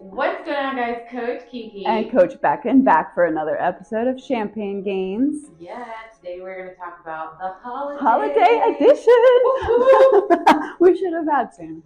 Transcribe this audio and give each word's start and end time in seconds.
What's 0.00 0.44
going 0.44 0.56
on, 0.56 0.76
guys? 0.76 1.00
Coach 1.10 1.42
Kiki. 1.50 1.84
And 1.84 2.08
Coach 2.10 2.34
Becken 2.40 2.84
back 2.84 3.14
for 3.14 3.24
another 3.24 3.60
episode 3.60 4.06
of 4.06 4.20
Champagne 4.20 4.80
Games. 4.82 5.46
Yeah, 5.58 5.84
today 6.16 6.38
we're 6.40 6.56
going 6.56 6.68
to 6.70 6.76
talk 6.76 7.00
about 7.02 7.38
the 7.40 7.54
holiday. 7.60 7.98
Holiday 8.00 8.76
edition! 8.76 10.72
we 10.80 10.96
should 10.96 11.12
have 11.12 11.26
had 11.28 11.52
Santa. 11.52 11.82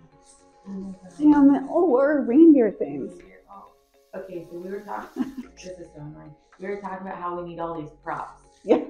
Damn 1.18 1.54
it. 1.54 1.62
Oh, 1.70 1.86
or 1.96 2.20
reindeer 2.22 2.70
things. 2.70 3.12
Oh, 3.50 3.72
okay, 4.18 4.46
so 4.50 4.58
we 4.58 4.68
were 4.70 4.80
talking. 4.80 5.32
this 5.56 5.78
is 5.78 5.86
so 5.94 6.02
annoying. 6.02 6.34
We 6.60 6.68
were 6.68 6.80
talking 6.82 7.06
about 7.06 7.18
how 7.18 7.40
we 7.40 7.48
need 7.48 7.60
all 7.60 7.80
these 7.80 7.92
props. 8.04 8.44
Yeah. 8.62 8.84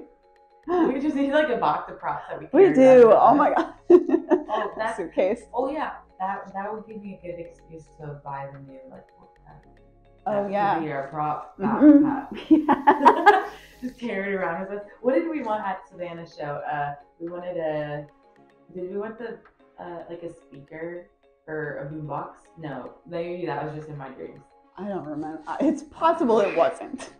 We 0.67 0.99
just 0.99 1.15
need 1.15 1.31
like 1.31 1.49
a 1.49 1.57
box 1.57 1.89
of 1.91 1.97
props 1.99 2.25
that 2.29 2.39
we. 2.39 2.47
Can 2.47 2.59
We 2.59 2.73
do. 2.73 3.11
Oh 3.13 3.33
my 3.35 3.53
god. 3.53 3.73
Oh, 3.89 4.73
that's- 4.77 4.97
suitcase. 4.97 5.43
Oh 5.53 5.69
yeah, 5.71 5.93
that 6.23 6.53
that 6.53 6.73
would 6.73 6.85
give 6.87 7.01
me 7.01 7.19
a 7.21 7.25
good 7.25 7.39
excuse 7.39 7.85
to 7.99 8.19
buy 8.23 8.47
the 8.51 8.59
new 8.59 8.79
like. 8.89 9.07
uh, 9.19 9.51
Oh 10.25 10.47
yeah. 10.47 10.75
could 10.75 10.85
be 10.85 10.91
our 10.91 11.07
prop 11.09 11.57
Mhm. 11.57 12.01
backpack. 12.01 12.27
Yeah. 12.49 13.49
just 13.81 13.99
carry 13.99 14.31
it 14.33 14.35
around 14.37 14.61
with 14.61 14.79
us. 14.79 14.85
What 15.01 15.15
did 15.15 15.29
we 15.29 15.41
want 15.43 15.65
at 15.65 15.79
Savannah 15.89 16.25
show? 16.25 16.61
Uh, 16.71 16.95
we 17.19 17.27
wanted 17.27 17.57
a. 17.57 18.07
Did 18.73 18.89
we 18.91 18.97
want 18.97 19.17
the 19.19 19.37
uh, 19.79 20.03
like 20.09 20.23
a 20.23 20.29
speaker 20.33 21.07
or 21.47 21.77
a 21.83 21.93
boombox? 21.93 22.29
No, 22.57 22.93
maybe 23.05 23.45
that 23.45 23.65
was 23.65 23.75
just 23.75 23.89
in 23.89 23.97
my 23.97 24.09
dreams. 24.09 24.41
I 24.77 24.87
don't 24.87 25.05
remember. 25.05 25.41
It's 25.59 25.83
possible 25.83 26.39
it 26.39 26.55
wasn't. 26.57 27.09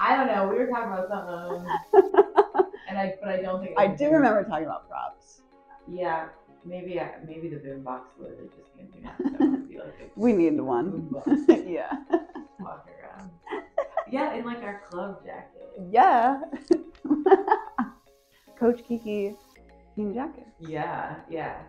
I 0.00 0.16
don't 0.16 0.26
know. 0.28 0.48
We 0.48 0.56
were 0.58 0.66
talking 0.68 0.90
about 0.92 1.08
something, 1.08 2.64
and 2.88 2.98
I 2.98 3.14
but 3.20 3.28
I 3.28 3.42
don't 3.42 3.60
think. 3.62 3.74
I 3.78 3.86
do 3.88 4.10
remember 4.10 4.42
talking 4.44 4.64
about 4.64 4.88
props. 4.88 5.42
Yeah, 5.86 6.28
maybe 6.68 7.00
I, 7.00 7.10
maybe 7.26 7.48
the 7.48 7.56
boombox 7.56 8.02
literally 8.18 8.48
just 8.56 8.68
came 8.76 8.88
to 8.92 8.98
me. 8.98 9.08
So 9.38 9.44
it 9.44 9.50
would 9.50 9.68
be 9.68 9.78
like 9.78 10.12
We 10.16 10.32
need 10.32 10.60
one. 10.60 11.10
yeah. 11.48 11.92
walking 12.60 12.94
around. 13.02 13.30
Yeah, 14.10 14.34
in 14.34 14.44
like 14.44 14.62
our 14.62 14.82
club 14.88 15.24
jacket. 15.24 15.68
Yeah. 15.90 16.40
Coach 18.58 18.82
Kiki 18.86 19.34
team 19.94 20.14
jacket. 20.14 20.46
Yeah, 20.60 21.16
yeah. 21.30 21.60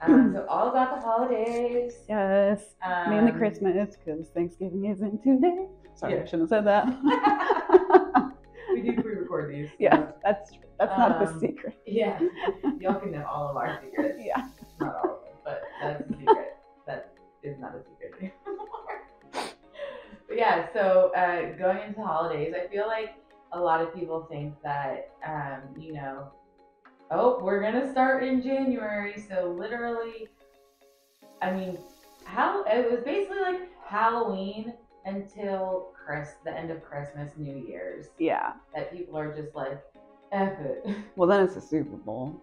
Um, 0.00 0.32
so 0.34 0.44
all 0.48 0.68
about 0.68 0.96
the 0.96 1.00
holidays. 1.06 1.94
Yes. 2.08 2.74
Me 3.08 3.16
and 3.18 3.28
the 3.28 3.32
Um, 3.32 3.38
Christmas, 3.38 3.96
because 3.96 4.28
Thanksgiving 4.30 4.86
isn't 4.86 5.22
today. 5.22 5.66
Sorry, 5.94 6.20
I 6.20 6.24
shouldn't 6.24 6.50
have 6.50 6.64
said 6.64 6.66
that. 6.66 8.32
we 8.72 8.82
do 8.82 9.00
pre-record 9.00 9.54
these. 9.54 9.68
so, 9.68 9.74
yeah, 9.78 10.06
that's 10.24 10.52
that's 10.86 10.98
not 10.98 11.18
the 11.20 11.26
Um, 11.32 11.40
secret. 11.40 11.76
Yeah. 11.86 12.18
Y'all 12.80 13.00
can 13.00 13.12
know 13.12 13.24
all 13.26 13.48
of 13.48 13.56
our 13.56 13.80
secrets. 13.82 14.20
Yeah. 14.24 14.48
Not 14.80 14.94
all 14.96 15.10
of 15.16 15.22
them, 15.24 15.34
but 15.44 15.62
that's 15.82 16.00
a 16.10 16.16
secret. 16.16 16.56
that 16.86 17.12
is 17.42 17.58
not 17.58 17.74
a 17.74 17.82
secret 17.82 18.14
anymore. 18.46 19.52
but 20.28 20.36
yeah, 20.36 20.66
so 20.72 21.12
uh, 21.16 21.56
going 21.56 21.78
into 21.86 22.02
holidays, 22.02 22.54
I 22.56 22.66
feel 22.68 22.86
like 22.86 23.14
a 23.52 23.60
lot 23.60 23.80
of 23.80 23.94
people 23.94 24.26
think 24.30 24.54
that, 24.62 25.10
um, 25.26 25.60
you 25.78 25.92
know, 25.92 26.30
oh, 27.10 27.38
we're 27.42 27.60
gonna 27.60 27.90
start 27.92 28.24
in 28.24 28.42
January, 28.42 29.22
so 29.28 29.54
literally, 29.58 30.28
I 31.42 31.52
mean, 31.52 31.78
how 32.24 32.64
it 32.64 32.90
was 32.90 33.04
basically 33.04 33.40
like 33.40 33.68
Halloween 33.84 34.72
until 35.04 35.92
Chris, 35.94 36.30
the 36.44 36.56
end 36.56 36.70
of 36.70 36.82
Christmas, 36.82 37.32
New 37.36 37.56
Year's, 37.56 38.06
Yeah. 38.18 38.52
that 38.74 38.90
people 38.92 39.18
are 39.18 39.34
just 39.34 39.54
like, 39.54 39.80
It. 40.32 40.86
Well, 41.16 41.28
then 41.28 41.44
it's 41.44 41.56
a 41.56 41.60
Super 41.60 41.96
Bowl. 41.96 42.40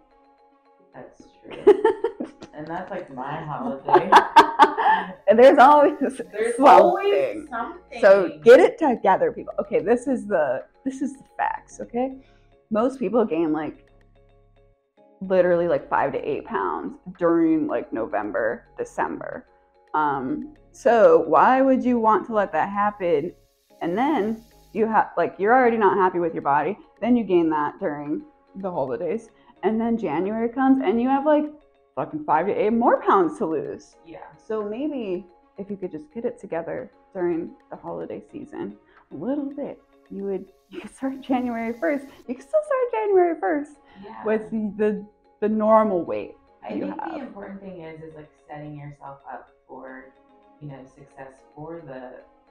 That's 0.93 1.23
true. 1.43 1.63
and 2.53 2.67
that's 2.67 2.91
like 2.91 3.11
my 3.13 3.43
holiday. 3.45 4.11
and 5.27 5.39
there's 5.39 5.57
always 5.57 5.93
There's 5.99 6.55
something. 6.55 6.65
always 6.65 7.49
something. 7.49 8.01
So 8.01 8.39
get 8.43 8.59
it 8.59 8.77
together, 8.77 9.31
people. 9.31 9.53
Okay, 9.59 9.79
this 9.79 10.07
is 10.07 10.27
the 10.27 10.63
this 10.85 11.01
is 11.01 11.13
the 11.13 11.23
facts. 11.37 11.79
Okay, 11.79 12.17
most 12.69 12.99
people 12.99 13.25
gain 13.25 13.51
like 13.51 13.85
literally 15.21 15.67
like 15.67 15.89
five 15.89 16.11
to 16.13 16.19
eight 16.19 16.45
pounds 16.45 16.93
during 17.17 17.67
like 17.67 17.91
November, 17.91 18.65
December. 18.77 19.45
Um, 19.93 20.53
so 20.71 21.23
why 21.27 21.61
would 21.61 21.83
you 21.83 21.99
want 21.99 22.27
to 22.27 22.33
let 22.33 22.51
that 22.53 22.69
happen? 22.69 23.33
And 23.81 23.97
then 23.97 24.43
you 24.79 24.87
have 24.87 25.09
like 25.17 25.35
you're 25.37 25.53
already 25.53 25.77
not 25.77 25.97
happy 25.97 26.19
with 26.19 26.33
your 26.33 26.41
body. 26.41 26.77
Then 27.01 27.15
you 27.15 27.23
gain 27.23 27.49
that 27.51 27.79
during 27.79 28.21
the 28.55 28.71
holidays, 28.71 29.29
and 29.63 29.79
then 29.79 29.97
January 29.97 30.49
comes 30.49 30.81
and 30.83 31.01
you 31.01 31.07
have 31.09 31.25
like 31.25 31.45
fucking 31.95 32.23
five 32.23 32.47
to 32.47 32.53
eight 32.53 32.73
more 32.73 33.01
pounds 33.01 33.37
to 33.39 33.45
lose. 33.45 33.95
Yeah. 34.05 34.19
So 34.47 34.63
maybe 34.63 35.25
if 35.57 35.69
you 35.69 35.77
could 35.77 35.91
just 35.91 36.11
get 36.13 36.25
it 36.25 36.39
together 36.39 36.91
during 37.13 37.51
the 37.69 37.75
holiday 37.75 38.21
season 38.31 38.77
a 39.11 39.15
little 39.15 39.51
bit, 39.53 39.79
you 40.09 40.23
would 40.23 40.45
you 40.69 40.81
could 40.81 40.95
start 40.95 41.21
January 41.21 41.73
first. 41.79 42.05
You 42.27 42.35
could 42.35 42.43
still 42.47 42.61
start 42.65 42.85
January 42.91 43.35
first 43.39 43.71
Yeah. 44.03 44.23
with 44.25 44.49
the 44.77 45.05
the 45.41 45.49
normal 45.49 46.03
weight. 46.03 46.35
I 46.63 46.69
think 46.79 46.95
the 46.95 47.19
important 47.19 47.61
thing 47.61 47.81
is 47.81 48.01
is 48.03 48.13
like 48.15 48.29
setting 48.47 48.75
yourself 48.77 49.19
up 49.31 49.49
for, 49.67 50.11
you 50.61 50.67
know, 50.67 50.83
success 50.85 51.33
for 51.55 51.81
the 51.85 52.01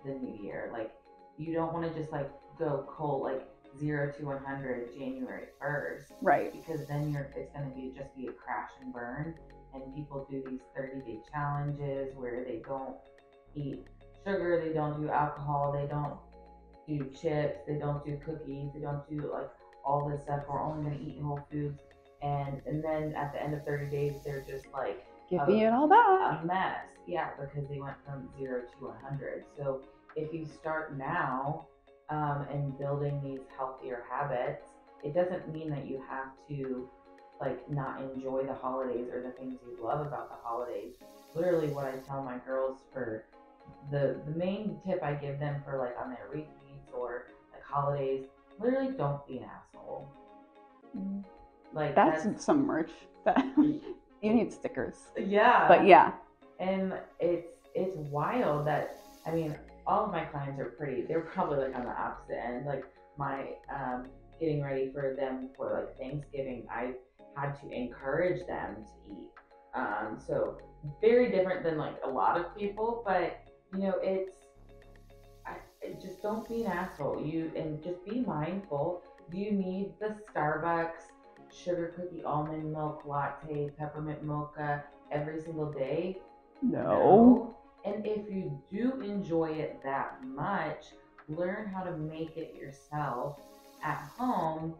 the 0.04 0.14
new 0.18 0.36
year. 0.42 0.70
Like 0.72 0.92
you 1.38 1.54
don't 1.54 1.72
want 1.72 1.90
to 1.92 1.98
just 1.98 2.12
like 2.12 2.30
go 2.58 2.84
cold 2.88 3.22
like 3.22 3.46
zero 3.78 4.10
to 4.12 4.24
one 4.26 4.42
hundred 4.44 4.92
January 4.98 5.46
first. 5.60 6.12
Right. 6.20 6.52
because 6.52 6.86
then 6.88 7.12
you're 7.12 7.30
it's 7.36 7.52
going 7.52 7.68
to 7.68 7.74
be 7.74 7.92
just 7.96 8.14
be 8.16 8.26
a 8.26 8.32
crash 8.32 8.70
and 8.82 8.92
burn 8.92 9.34
and 9.74 9.94
people 9.94 10.26
do 10.30 10.42
these 10.48 10.60
30 10.76 11.00
day 11.02 11.18
challenges 11.30 12.16
where 12.16 12.42
they 12.44 12.62
don't 12.66 12.96
eat 13.54 13.84
sugar 14.26 14.62
they 14.66 14.72
don't 14.72 14.98
do 15.00 15.10
alcohol 15.10 15.72
they 15.72 15.86
don't 15.86 16.16
do 16.88 17.10
chips 17.20 17.60
they 17.68 17.74
don't 17.74 18.02
do 18.04 18.18
cookies 18.24 18.70
they 18.74 18.80
don't 18.80 19.06
do 19.10 19.30
like 19.32 19.48
all 19.84 20.08
this 20.08 20.22
stuff 20.22 20.40
we're 20.48 20.62
only 20.62 20.84
going 20.90 20.98
to 20.98 21.04
eat 21.04 21.20
whole 21.20 21.38
foods 21.52 21.78
and 22.22 22.62
and 22.66 22.82
then 22.82 23.14
at 23.14 23.30
the 23.34 23.42
end 23.42 23.52
of 23.54 23.62
30 23.66 23.90
days 23.90 24.14
they're 24.24 24.40
just 24.48 24.64
like 24.72 25.04
Give 25.30 25.46
me 25.46 25.64
it 25.64 25.72
all 25.74 25.86
back. 25.86 26.42
a 26.42 26.46
mess. 26.46 26.86
Yeah, 27.06 27.28
because 27.38 27.68
they 27.68 27.78
went 27.80 27.96
from 28.02 28.30
zero 28.38 28.62
to 28.62 28.86
100. 28.86 29.44
So 29.58 29.82
if 30.16 30.32
you 30.32 30.46
start 30.46 30.96
now 30.96 31.66
um, 32.10 32.46
and 32.52 32.78
building 32.78 33.20
these 33.22 33.46
healthier 33.56 34.04
habits, 34.10 34.62
it 35.04 35.14
doesn't 35.14 35.52
mean 35.52 35.70
that 35.70 35.86
you 35.86 36.02
have 36.08 36.28
to 36.48 36.88
like 37.40 37.70
not 37.70 38.00
enjoy 38.00 38.42
the 38.44 38.54
holidays 38.54 39.06
or 39.12 39.22
the 39.22 39.30
things 39.30 39.58
you 39.64 39.84
love 39.84 40.04
about 40.04 40.28
the 40.28 40.36
holidays. 40.42 40.94
Literally, 41.34 41.68
what 41.68 41.84
I 41.84 41.98
tell 41.98 42.22
my 42.22 42.38
girls 42.38 42.80
for 42.92 43.24
the 43.90 44.20
the 44.26 44.32
main 44.32 44.78
tip 44.84 45.02
I 45.02 45.14
give 45.14 45.38
them 45.38 45.62
for 45.64 45.78
like 45.78 45.94
on 46.02 46.10
their 46.10 46.26
refeeds 46.34 46.92
or 46.92 47.26
like 47.52 47.62
holidays, 47.62 48.24
literally 48.58 48.92
don't 48.96 49.24
be 49.26 49.38
an 49.38 49.44
asshole. 49.44 50.08
Like 51.72 51.94
That's 51.94 52.44
some 52.44 52.66
merch. 52.66 52.90
That 53.24 53.44
you 53.58 53.80
need 54.22 54.52
stickers. 54.52 54.96
yeah. 55.16 55.68
But 55.68 55.86
yeah, 55.86 56.12
and 56.58 56.94
it's 57.20 57.48
it's 57.74 57.96
wild 57.96 58.66
that 58.66 58.96
I 59.26 59.30
mean 59.32 59.56
all 59.88 60.04
of 60.04 60.12
my 60.12 60.22
clients 60.22 60.60
are 60.60 60.74
pretty 60.76 61.02
they're 61.08 61.22
probably 61.22 61.56
like 61.58 61.74
on 61.74 61.84
the 61.84 62.00
opposite 62.00 62.36
end 62.44 62.66
like 62.66 62.84
my 63.16 63.54
um 63.74 64.06
getting 64.38 64.62
ready 64.62 64.92
for 64.92 65.16
them 65.16 65.48
for 65.56 65.72
like 65.72 65.98
Thanksgiving 65.98 66.66
I 66.70 66.92
had 67.34 67.54
to 67.62 67.68
encourage 67.70 68.46
them 68.46 68.76
to 68.84 69.12
eat. 69.12 69.28
Um 69.74 70.18
so 70.24 70.58
very 71.00 71.32
different 71.32 71.64
than 71.64 71.78
like 71.78 71.96
a 72.04 72.08
lot 72.08 72.38
of 72.38 72.54
people 72.56 73.02
but 73.04 73.38
you 73.72 73.80
know 73.80 73.94
it's 74.02 74.36
I, 75.46 75.56
just 76.00 76.22
don't 76.22 76.46
be 76.46 76.64
an 76.64 76.72
asshole. 76.72 77.24
You 77.24 77.50
and 77.56 77.82
just 77.82 78.04
be 78.04 78.20
mindful. 78.20 79.02
Do 79.30 79.38
you 79.38 79.52
need 79.52 79.94
the 80.00 80.14
Starbucks 80.34 81.08
sugar 81.50 81.94
cookie 81.96 82.22
almond 82.22 82.70
milk 82.72 83.02
latte 83.06 83.70
peppermint 83.78 84.22
mocha 84.22 84.84
every 85.10 85.40
single 85.40 85.72
day? 85.72 86.18
No. 86.60 87.54
And 87.84 88.04
if 88.06 88.30
you 88.30 88.60
do 88.70 89.00
enjoy 89.00 89.50
it 89.50 89.80
that 89.84 90.22
much, 90.24 90.86
learn 91.28 91.66
how 91.66 91.82
to 91.82 91.96
make 91.96 92.36
it 92.36 92.54
yourself 92.54 93.38
at 93.84 93.98
home 94.16 94.74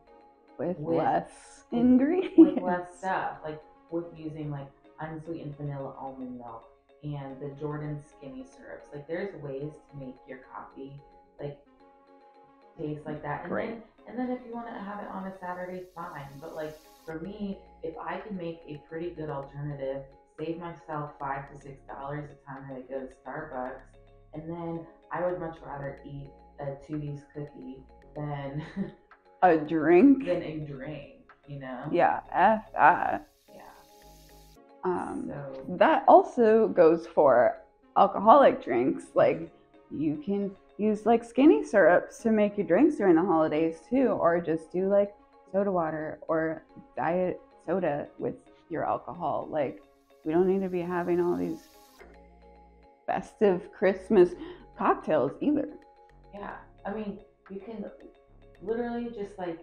With, 0.58 0.78
With- 0.78 0.98
less 0.98 1.64
ingredients. 1.72 2.36
with 2.38 2.62
less 2.62 2.98
stuff, 2.98 3.38
like 3.44 3.62
with 3.90 4.06
using 4.16 4.50
like 4.50 4.68
unsweetened 5.00 5.56
vanilla 5.56 5.94
almond 5.98 6.38
milk 6.38 6.64
and 7.04 7.40
the 7.40 7.48
Jordan 7.60 8.02
skinny 8.02 8.44
syrups. 8.44 8.88
Like 8.92 9.06
there's 9.06 9.40
ways 9.42 9.72
to 9.90 9.96
make 10.04 10.16
your 10.26 10.40
coffee 10.52 10.92
like 11.40 11.58
taste 12.76 13.02
like 13.06 13.22
that. 13.22 13.42
And 13.42 13.50
Great. 13.50 13.68
then 13.70 13.82
and 14.08 14.18
then 14.18 14.30
if 14.30 14.40
you 14.46 14.52
want 14.54 14.66
to 14.68 14.72
have 14.72 15.00
it 15.02 15.08
on 15.08 15.26
a 15.26 15.38
Saturday, 15.38 15.82
fine. 15.94 16.26
But 16.40 16.54
like 16.56 16.76
for 17.06 17.20
me, 17.20 17.58
if 17.82 17.94
I 17.98 18.18
can 18.18 18.36
make 18.36 18.60
a 18.66 18.80
pretty 18.88 19.10
good 19.10 19.30
alternative, 19.30 20.02
save 20.38 20.58
myself 20.58 21.12
five 21.18 21.50
to 21.50 21.58
six 21.60 21.80
dollars 21.88 22.24
a 22.30 22.50
time 22.50 22.64
that 22.68 22.78
I 22.78 22.80
go 22.82 23.06
to 23.06 23.12
Starbucks, 23.12 23.80
and 24.34 24.42
then 24.48 24.86
I 25.12 25.24
would 25.24 25.40
much 25.40 25.56
rather 25.64 26.00
eat 26.04 26.30
a 26.60 26.64
Tooties 26.86 27.22
cookie 27.34 27.82
than 28.14 28.64
A 29.42 29.56
drink. 29.56 30.24
than 30.24 30.42
a 30.42 30.58
drink. 30.66 31.00
You 31.48 31.60
know? 31.60 31.78
Yeah, 31.90 32.20
F 32.32 32.64
that. 32.74 33.28
Yeah. 33.54 33.62
Um, 34.84 35.32
So 35.66 35.76
that 35.76 36.04
also 36.08 36.68
goes 36.68 37.06
for 37.06 37.58
alcoholic 37.96 38.62
drinks, 38.64 39.04
like 39.14 39.50
you 39.90 40.22
can 40.24 40.50
use 40.76 41.06
like 41.06 41.24
skinny 41.24 41.64
syrups 41.64 42.18
to 42.20 42.30
make 42.30 42.56
your 42.56 42.66
drinks 42.66 42.96
during 42.96 43.16
the 43.16 43.22
holidays 43.22 43.76
too, 43.88 44.08
or 44.08 44.40
just 44.40 44.70
do 44.72 44.88
like 44.88 45.14
soda 45.52 45.70
water 45.70 46.18
or 46.28 46.62
diet 46.96 47.40
soda 47.66 48.06
with 48.18 48.34
your 48.70 48.84
alcohol. 48.84 49.48
Like 49.50 49.80
we 50.24 50.32
don't 50.32 50.46
need 50.46 50.62
to 50.62 50.68
be 50.68 50.80
having 50.80 51.20
all 51.20 51.36
these 51.36 51.60
festive 53.06 53.72
Christmas 53.72 54.30
cocktails 54.76 55.32
either. 55.40 55.68
Yeah, 56.34 56.56
I 56.84 56.92
mean, 56.92 57.18
you 57.50 57.60
can 57.60 57.84
literally 58.62 59.06
just 59.06 59.38
like 59.38 59.58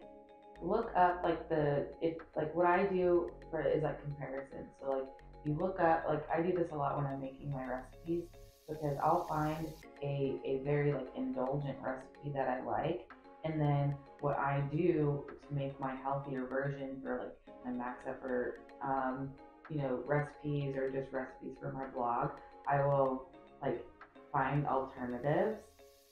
look 0.61 0.91
up 0.95 1.21
like 1.23 1.49
the 1.49 1.87
if 2.01 2.15
like 2.35 2.53
what 2.55 2.65
I 2.65 2.85
do 2.85 3.31
for 3.51 3.61
is 3.61 3.83
like 3.83 4.01
comparison. 4.03 4.67
So 4.81 4.91
like 4.91 5.07
you 5.45 5.55
look 5.59 5.79
up 5.79 6.05
like 6.09 6.27
I 6.29 6.41
do 6.41 6.57
this 6.57 6.71
a 6.71 6.75
lot 6.75 6.97
when 6.97 7.05
I'm 7.05 7.21
making 7.21 7.51
my 7.51 7.65
recipes 7.65 8.23
because 8.67 8.97
I'll 9.03 9.27
find 9.27 9.67
a 10.01 10.39
a 10.43 10.61
very 10.63 10.91
like 10.93 11.07
indulgent 11.15 11.77
recipe 11.83 12.31
that 12.33 12.49
I 12.49 12.63
like, 12.63 13.07
and 13.43 13.59
then 13.59 13.95
what 14.21 14.37
I 14.37 14.63
do 14.71 15.23
to 15.47 15.55
make 15.55 15.79
my 15.79 15.95
healthier 15.95 16.47
version 16.47 16.99
for 17.03 17.19
like 17.19 17.55
my 17.63 17.71
max 17.71 17.99
effort, 18.07 18.61
um, 18.83 19.29
you 19.69 19.77
know, 19.77 19.99
recipes 20.05 20.75
or 20.75 20.89
just 20.91 21.11
recipes 21.11 21.55
for 21.59 21.71
my 21.71 21.85
blog, 21.85 22.31
I 22.67 22.85
will 22.85 23.25
like 23.61 23.85
find 24.31 24.65
alternatives 24.67 25.57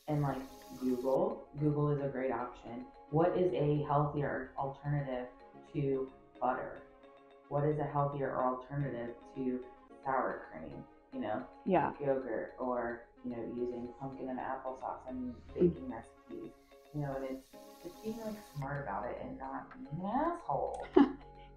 and 0.07 0.21
like 0.21 0.37
Google. 0.81 1.43
Google 1.59 1.89
is 1.91 2.01
a 2.03 2.07
great 2.07 2.31
option. 2.31 2.85
What 3.11 3.37
is 3.37 3.53
a 3.53 3.85
healthier 3.87 4.51
alternative 4.57 5.27
to 5.73 6.07
butter? 6.41 6.81
What 7.49 7.63
is 7.65 7.79
a 7.79 7.83
healthier 7.85 8.41
alternative 8.43 9.11
to 9.35 9.59
sour 10.03 10.41
cream? 10.51 10.83
You 11.13 11.19
know, 11.21 11.43
Yeah. 11.65 11.91
yogurt 11.99 12.55
or 12.59 13.01
you 13.23 13.31
know 13.31 13.43
using 13.55 13.87
pumpkin 13.99 14.29
and 14.29 14.39
applesauce 14.39 15.07
and 15.07 15.33
baking 15.53 15.91
recipes. 15.91 16.51
You 16.95 17.01
know, 17.01 17.15
and 17.17 17.25
it's 17.25 17.83
just 17.83 18.03
being 18.03 18.19
like 18.25 18.35
smart 18.55 18.83
about 18.83 19.05
it 19.05 19.17
and 19.23 19.37
not 19.37 19.67
being 19.73 19.87
an 20.01 20.09
asshole. 20.09 20.85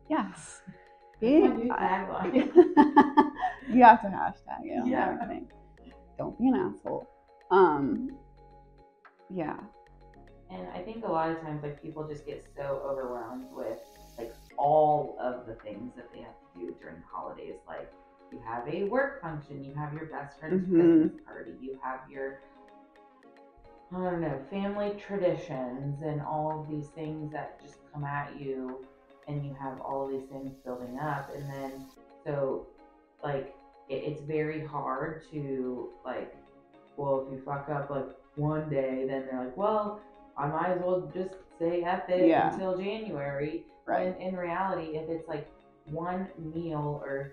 Yes. 0.09 0.63
New 1.21 1.57
Be- 1.57 1.65
you 3.73 3.83
have 3.83 4.01
to 4.03 4.09
hashtag 4.09 4.65
it 4.65 4.81
on 4.83 4.89
Yeah. 4.89 5.17
everything. 5.23 5.49
Don't 6.19 6.39
be 6.39 6.49
an 6.49 6.55
asshole. 6.57 7.09
Um. 7.51 8.11
Yeah. 9.31 9.57
And 10.51 10.69
I 10.75 10.79
think 10.81 11.05
a 11.05 11.11
lot 11.11 11.31
of 11.31 11.41
times, 11.41 11.63
like 11.63 11.83
people 11.83 12.07
just 12.07 12.27
get 12.27 12.47
so 12.57 12.83
overwhelmed 12.85 13.47
with 13.53 13.79
like 14.19 14.35
all 14.57 15.17
of 15.21 15.47
the 15.47 15.55
things 15.55 15.93
that 15.97 16.13
they 16.13 16.21
have 16.21 16.35
to 16.55 16.61
do 16.61 16.75
during 16.81 16.97
the 16.97 17.03
holidays. 17.13 17.57
Like 17.67 17.93
you 18.33 18.41
have 18.47 18.69
a 18.69 18.85
work 18.85 19.21
function, 19.23 19.65
you 19.65 19.75
have 19.75 19.93
your 19.93 20.07
best 20.07 20.39
friend's 20.39 20.69
Mhm. 20.69 21.03
Christmas 21.03 21.21
party, 21.25 21.53
you 21.61 21.79
have 21.83 22.01
your 22.11 22.39
I 23.93 24.11
don't 24.11 24.21
know 24.21 24.41
family 24.51 24.95
traditions, 24.99 26.03
and 26.03 26.21
all 26.21 26.61
of 26.61 26.69
these 26.69 26.89
things 26.89 27.31
that 27.33 27.61
just 27.63 27.77
come 27.93 28.05
at 28.05 28.39
you, 28.41 28.85
and 29.27 29.45
you 29.45 29.55
have 29.59 29.81
all 29.81 30.05
of 30.07 30.11
these 30.13 30.29
things 30.29 30.53
building 30.65 30.99
up, 30.99 31.31
and 31.35 31.49
then 31.51 31.85
so 32.25 32.67
like 33.23 33.55
it, 33.89 33.95
it's 33.95 34.23
very 34.23 34.63
hard 34.63 35.23
to 35.31 35.89
like 36.05 36.35
well 36.97 37.25
if 37.27 37.33
you 37.33 37.41
fuck 37.45 37.69
up 37.69 37.91
like 37.91 38.07
one 38.37 38.69
day 38.69 39.07
then 39.09 39.25
they're 39.27 39.45
like 39.45 39.57
well 39.57 39.99
i 40.37 40.47
might 40.47 40.71
as 40.71 40.81
well 40.81 41.11
just 41.15 41.35
say 41.59 41.83
F 41.83 42.09
it 42.09 42.29
Yeah. 42.29 42.51
until 42.53 42.77
january 42.77 43.65
Right. 43.87 44.13
when 44.13 44.21
in 44.21 44.37
reality 44.37 44.97
if 44.97 45.09
it's 45.09 45.29
like 45.29 45.47
one 45.91 46.29
meal 46.37 47.01
or 47.03 47.33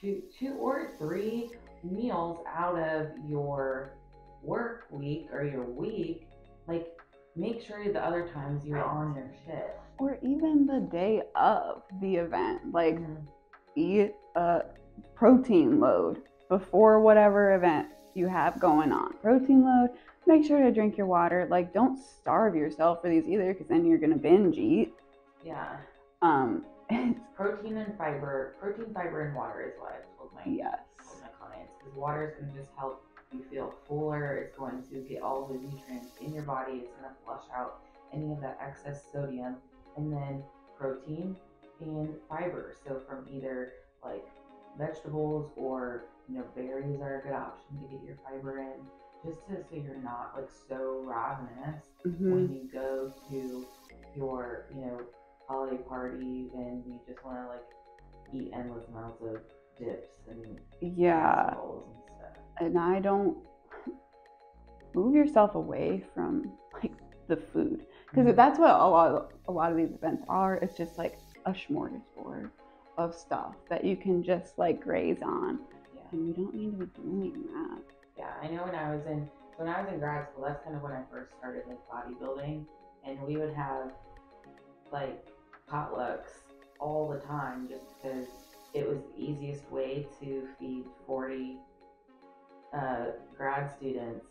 two 0.00 0.22
two 0.38 0.52
or 0.54 0.92
three 0.98 1.50
meals 1.82 2.38
out 2.46 2.78
of 2.78 3.08
your 3.26 3.90
work 4.42 4.84
week 4.90 5.26
or 5.32 5.42
your 5.44 5.64
week 5.64 6.26
like 6.66 6.86
make 7.36 7.60
sure 7.60 7.92
the 7.92 8.02
other 8.04 8.28
times 8.28 8.64
you're 8.64 8.82
on 8.82 9.14
your 9.14 9.30
shit 9.44 9.76
Or 9.98 10.18
even 10.22 10.66
the 10.66 10.80
day 10.80 11.22
of 11.34 11.82
the 12.00 12.16
event, 12.16 12.72
like 12.72 12.98
eat 13.76 14.14
a 14.36 14.62
protein 15.14 15.80
load 15.80 16.22
before 16.48 17.00
whatever 17.00 17.54
event 17.54 17.88
you 18.14 18.26
have 18.26 18.58
going 18.60 18.92
on. 18.92 19.14
Protein 19.22 19.64
load. 19.64 19.90
Make 20.26 20.44
sure 20.44 20.62
to 20.62 20.70
drink 20.72 20.96
your 20.96 21.06
water. 21.06 21.46
Like, 21.50 21.72
don't 21.72 21.98
starve 21.98 22.54
yourself 22.54 23.00
for 23.02 23.08
these 23.08 23.26
either, 23.26 23.52
because 23.52 23.68
then 23.68 23.84
you're 23.86 23.98
gonna 23.98 24.16
binge 24.16 24.56
eat. 24.58 24.94
yeah 25.44 25.76
Um. 26.22 26.64
protein 27.36 27.76
and 27.76 27.96
fiber 27.98 28.54
protein 28.58 28.94
fiber 28.94 29.26
and 29.26 29.36
water 29.36 29.60
is 29.60 29.74
what 29.78 29.92
i've 29.92 30.16
told 30.16 30.30
my 30.34 30.40
yes. 30.50 30.78
told 31.06 31.20
my 31.20 31.28
clients 31.38 31.72
because 31.78 31.94
water 31.94 32.26
is 32.26 32.34
going 32.40 32.50
to 32.50 32.58
just 32.58 32.70
help 32.78 33.04
you 33.32 33.42
feel 33.50 33.74
fuller. 33.86 34.36
It's 34.38 34.56
going 34.56 34.82
to 34.90 35.00
get 35.08 35.22
all 35.22 35.46
the 35.46 35.54
nutrients 35.54 36.16
in 36.20 36.32
your 36.32 36.44
body. 36.44 36.84
It's 36.84 36.92
going 36.96 37.12
to 37.12 37.16
flush 37.24 37.44
out 37.54 37.80
any 38.12 38.32
of 38.32 38.40
that 38.40 38.58
excess 38.62 39.02
sodium, 39.12 39.56
and 39.96 40.12
then 40.12 40.42
protein 40.78 41.36
and 41.80 42.14
fiber. 42.28 42.76
So 42.86 43.00
from 43.08 43.26
either 43.30 43.72
like 44.04 44.24
vegetables 44.78 45.50
or 45.56 46.04
you 46.28 46.38
know 46.38 46.44
berries 46.54 47.00
are 47.00 47.20
a 47.20 47.22
good 47.22 47.32
option 47.32 47.80
to 47.80 47.88
get 47.88 48.04
your 48.04 48.16
fiber 48.24 48.58
in, 48.58 48.74
just 49.24 49.46
to 49.48 49.56
so 49.68 49.76
you're 49.76 50.02
not 50.02 50.32
like 50.36 50.48
so 50.68 51.02
ravenous 51.04 51.82
Mhm. 52.06 52.30
when 52.32 52.52
you 52.54 52.68
go 52.72 53.12
to 53.28 53.64
your 54.16 54.66
you 54.74 54.80
know 54.82 55.00
holiday 55.48 55.82
parties 55.88 56.50
and 56.54 56.84
you 56.86 57.00
just 57.06 57.24
want 57.24 57.38
to 57.38 57.48
like 57.48 57.64
eat 58.34 58.52
endless 58.54 58.86
amounts 58.88 59.22
of 59.22 59.36
dips 59.78 60.08
and 60.28 60.58
Yeah. 60.80 61.50
and 61.50 61.58
stuff. 62.16 62.36
and 62.60 62.78
I 62.78 63.00
don't 63.00 63.36
move 64.94 65.14
yourself 65.14 65.54
away 65.54 66.04
from 66.14 66.52
like 66.82 66.92
the 67.28 67.36
food 67.36 67.86
because 68.10 68.26
Mhm. 68.26 68.36
that's 68.36 68.58
what 68.58 68.70
a 68.70 68.88
lot 68.88 69.10
of, 69.12 69.32
a 69.48 69.52
lot 69.52 69.70
of 69.70 69.76
these 69.76 69.92
events 69.92 70.24
are. 70.28 70.56
It's 70.56 70.76
just 70.76 70.98
like 70.98 71.18
a 71.46 71.52
smorgasbord 71.52 72.50
of 72.96 73.14
stuff 73.14 73.54
that 73.68 73.84
you 73.84 73.96
can 73.96 74.22
just 74.22 74.58
like 74.58 74.80
graze 74.80 75.22
on, 75.22 75.60
Yeah. 75.94 76.02
and 76.12 76.26
you 76.28 76.34
don't 76.34 76.54
need 76.54 76.78
to 76.78 76.86
be 76.86 77.02
doing 77.02 77.46
that. 77.52 77.82
Yeah, 78.16 78.32
I 78.42 78.48
know 78.48 78.64
when 78.64 78.74
I 78.74 78.94
was 78.94 79.06
in 79.06 79.28
when 79.56 79.68
I 79.68 79.82
was 79.82 79.92
in 79.92 79.98
grad 79.98 80.28
school, 80.28 80.44
that's 80.44 80.62
kind 80.62 80.76
of 80.76 80.82
when 80.82 80.92
I 80.92 81.02
first 81.10 81.36
started 81.36 81.64
like 81.66 81.78
bodybuilding, 81.88 82.64
and 83.04 83.20
we 83.22 83.36
would 83.36 83.52
have 83.54 83.92
like 84.92 85.26
potlucks 85.68 86.42
all 86.78 87.08
the 87.08 87.18
time 87.18 87.68
just 87.68 87.86
because 88.00 88.28
it 88.72 88.88
was 88.88 88.98
the 89.02 89.20
easiest 89.20 89.68
way 89.72 90.06
to 90.20 90.46
feed 90.60 90.84
40 91.06 91.58
uh, 92.72 93.06
grad 93.36 93.70
students, 93.76 94.26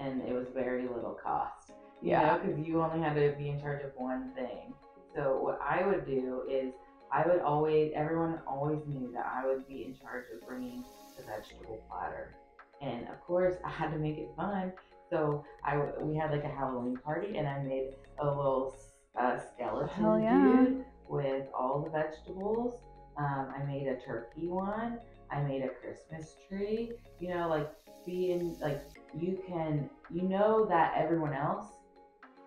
and 0.00 0.20
it 0.22 0.32
was 0.34 0.48
very 0.48 0.88
little 0.88 1.14
cost. 1.22 1.72
You 2.02 2.10
Yeah. 2.10 2.38
because 2.38 2.58
you 2.58 2.82
only 2.82 3.00
had 3.00 3.14
to 3.14 3.34
be 3.38 3.48
in 3.48 3.60
charge 3.60 3.82
of 3.84 3.92
one 3.96 4.32
thing. 4.34 4.74
So 5.14 5.40
what 5.40 5.60
I 5.60 5.86
would 5.86 6.04
do 6.06 6.42
is 6.48 6.72
I 7.12 7.26
would 7.28 7.40
always, 7.40 7.92
everyone 7.94 8.40
always 8.46 8.80
knew 8.86 9.12
that 9.12 9.26
I 9.26 9.46
would 9.46 9.66
be 9.68 9.84
in 9.84 9.94
charge 9.94 10.24
of 10.34 10.46
bringing 10.46 10.82
the 11.16 11.22
vegetable 11.22 11.82
platter. 11.88 12.34
And 12.80 13.06
of 13.08 13.20
course, 13.20 13.56
I 13.64 13.70
had 13.70 13.92
to 13.92 13.98
make 13.98 14.18
it 14.18 14.30
fun. 14.36 14.72
So 15.10 15.44
I, 15.64 15.76
we 16.00 16.16
had 16.16 16.30
like 16.30 16.44
a 16.44 16.48
Halloween 16.48 16.96
party, 16.96 17.36
and 17.36 17.46
I 17.46 17.62
made 17.62 17.90
a 18.18 18.26
little 18.26 18.74
uh, 19.18 19.38
skeleton 19.38 20.22
yeah. 20.22 20.64
dude 20.64 20.84
with 21.06 21.46
all 21.54 21.82
the 21.82 21.90
vegetables. 21.90 22.80
Um, 23.18 23.52
I 23.54 23.62
made 23.64 23.88
a 23.88 23.96
turkey 24.00 24.48
one. 24.48 24.98
I 25.30 25.42
made 25.42 25.62
a 25.62 25.68
Christmas 25.68 26.36
tree. 26.48 26.92
You 27.20 27.34
know, 27.34 27.48
like 27.48 27.70
being 28.06 28.56
like 28.60 28.82
you 29.14 29.38
can, 29.46 29.90
you 30.10 30.22
know 30.22 30.64
that 30.66 30.94
everyone 30.96 31.34
else, 31.34 31.66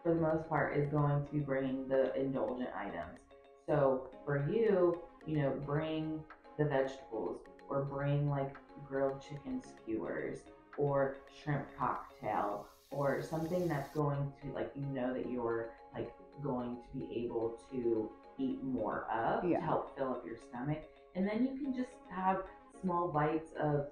for 0.05 0.13
the 0.13 0.21
most 0.21 0.47
part, 0.47 0.77
is 0.77 0.87
going 0.89 1.25
to 1.25 1.31
be 1.31 1.39
bringing 1.39 1.87
the 1.87 2.13
indulgent 2.15 2.69
items. 2.77 3.19
So 3.67 4.07
for 4.23 4.47
you, 4.47 4.99
you 5.25 5.37
know, 5.37 5.49
bring 5.65 6.19
the 6.59 6.65
vegetables 6.65 7.39
or 7.67 7.83
bring 7.85 8.29
like 8.29 8.55
grilled 8.87 9.19
chicken 9.19 9.59
skewers 9.63 10.41
or 10.77 11.15
shrimp 11.43 11.65
cocktail 11.75 12.67
or 12.91 13.23
something 13.23 13.67
that's 13.67 13.89
going 13.95 14.31
to 14.43 14.53
like 14.53 14.71
you 14.75 14.85
know 14.85 15.11
that 15.11 15.27
you're 15.27 15.71
like 15.95 16.13
going 16.43 16.75
to 16.75 16.99
be 16.99 17.25
able 17.25 17.57
to 17.71 18.07
eat 18.37 18.63
more 18.63 19.07
of 19.11 19.43
Yeah. 19.43 19.57
to 19.57 19.65
help 19.65 19.97
fill 19.97 20.11
up 20.11 20.25
your 20.25 20.37
stomach 20.37 20.83
and 21.15 21.27
then 21.27 21.43
you 21.45 21.57
can 21.57 21.73
just 21.73 21.89
have 22.09 22.43
small 22.79 23.07
bites 23.07 23.51
of 23.59 23.87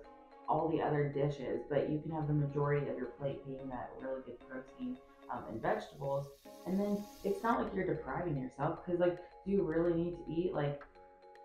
all 0.48 0.70
the 0.70 0.82
other 0.82 1.10
dishes 1.10 1.62
but 1.70 1.90
you 1.90 2.00
can 2.00 2.12
have 2.12 2.28
the 2.28 2.34
majority 2.34 2.88
of 2.88 2.98
your 2.98 3.08
plate 3.18 3.44
being 3.46 3.68
that 3.70 3.90
really 4.02 4.22
good 4.26 4.40
protein 4.48 4.96
um, 5.32 5.44
and 5.52 5.62
vegetables 5.62 6.28
and 6.66 6.80
then 6.80 6.98
it's 7.24 7.44
not 7.44 7.62
like 7.62 7.74
you're 7.76 7.86
depriving 7.88 8.38
yourself 8.42 8.80
because 8.86 9.00
like 9.00 9.18
do 9.46 9.52
you 9.52 9.64
really 9.64 9.94
need 9.94 10.12
to 10.12 10.32
eat 10.32 10.54
like 10.54 10.82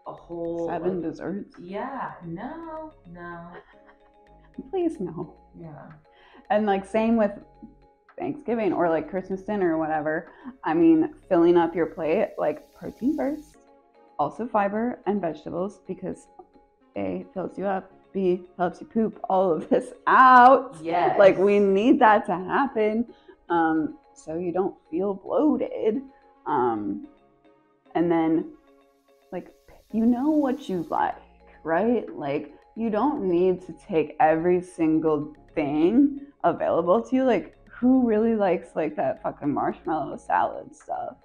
a 0.06 0.12
whole 0.12 0.68
Seven 0.68 1.02
like, 1.02 1.10
desserts. 1.10 1.56
yeah 1.60 2.12
no 2.24 2.92
no 3.10 3.50
Please 4.70 4.98
no. 4.98 5.34
yeah 5.60 5.86
And 6.50 6.66
like 6.66 6.84
same 6.84 7.16
with 7.16 7.32
Thanksgiving 8.18 8.72
or 8.72 8.88
like 8.88 9.08
Christmas 9.08 9.42
dinner 9.42 9.74
or 9.76 9.78
whatever. 9.78 10.32
I 10.64 10.74
mean, 10.74 11.14
filling 11.28 11.56
up 11.56 11.74
your 11.76 11.86
plate 11.86 12.30
like 12.38 12.72
protein 12.74 13.16
first, 13.16 13.56
also 14.18 14.46
fiber 14.48 14.98
and 15.06 15.20
vegetables 15.20 15.80
because 15.86 16.26
A 16.96 17.24
fills 17.32 17.56
you 17.56 17.66
up 17.66 17.92
B 18.12 18.42
helps 18.56 18.80
you 18.80 18.86
poop 18.88 19.20
all 19.28 19.52
of 19.52 19.68
this 19.68 19.92
out. 20.08 20.76
Yes. 20.82 21.16
Like 21.18 21.38
we 21.38 21.60
need 21.60 22.00
that 22.00 22.26
to 22.26 22.34
happen, 22.34 23.06
um, 23.50 23.98
so 24.14 24.36
you 24.36 24.52
don't 24.52 24.74
feel 24.90 25.14
bloated. 25.14 26.02
Um, 26.46 27.06
and 27.94 28.10
then, 28.10 28.52
like 29.32 29.48
you 29.92 30.06
know 30.06 30.30
what 30.30 30.68
you 30.68 30.86
like, 30.90 31.16
right? 31.64 32.08
Like 32.14 32.54
you 32.76 32.90
don't 32.90 33.28
need 33.28 33.64
to 33.66 33.72
take 33.72 34.16
every 34.20 34.62
single 34.62 35.34
thing 35.54 36.20
available 36.44 37.02
to 37.02 37.16
you. 37.16 37.24
Like 37.24 37.56
who 37.78 38.06
really 38.06 38.34
likes 38.34 38.68
like 38.74 38.96
that 38.96 39.22
fucking 39.22 39.52
marshmallow 39.52 40.16
salad 40.16 40.74
stuff? 40.74 41.16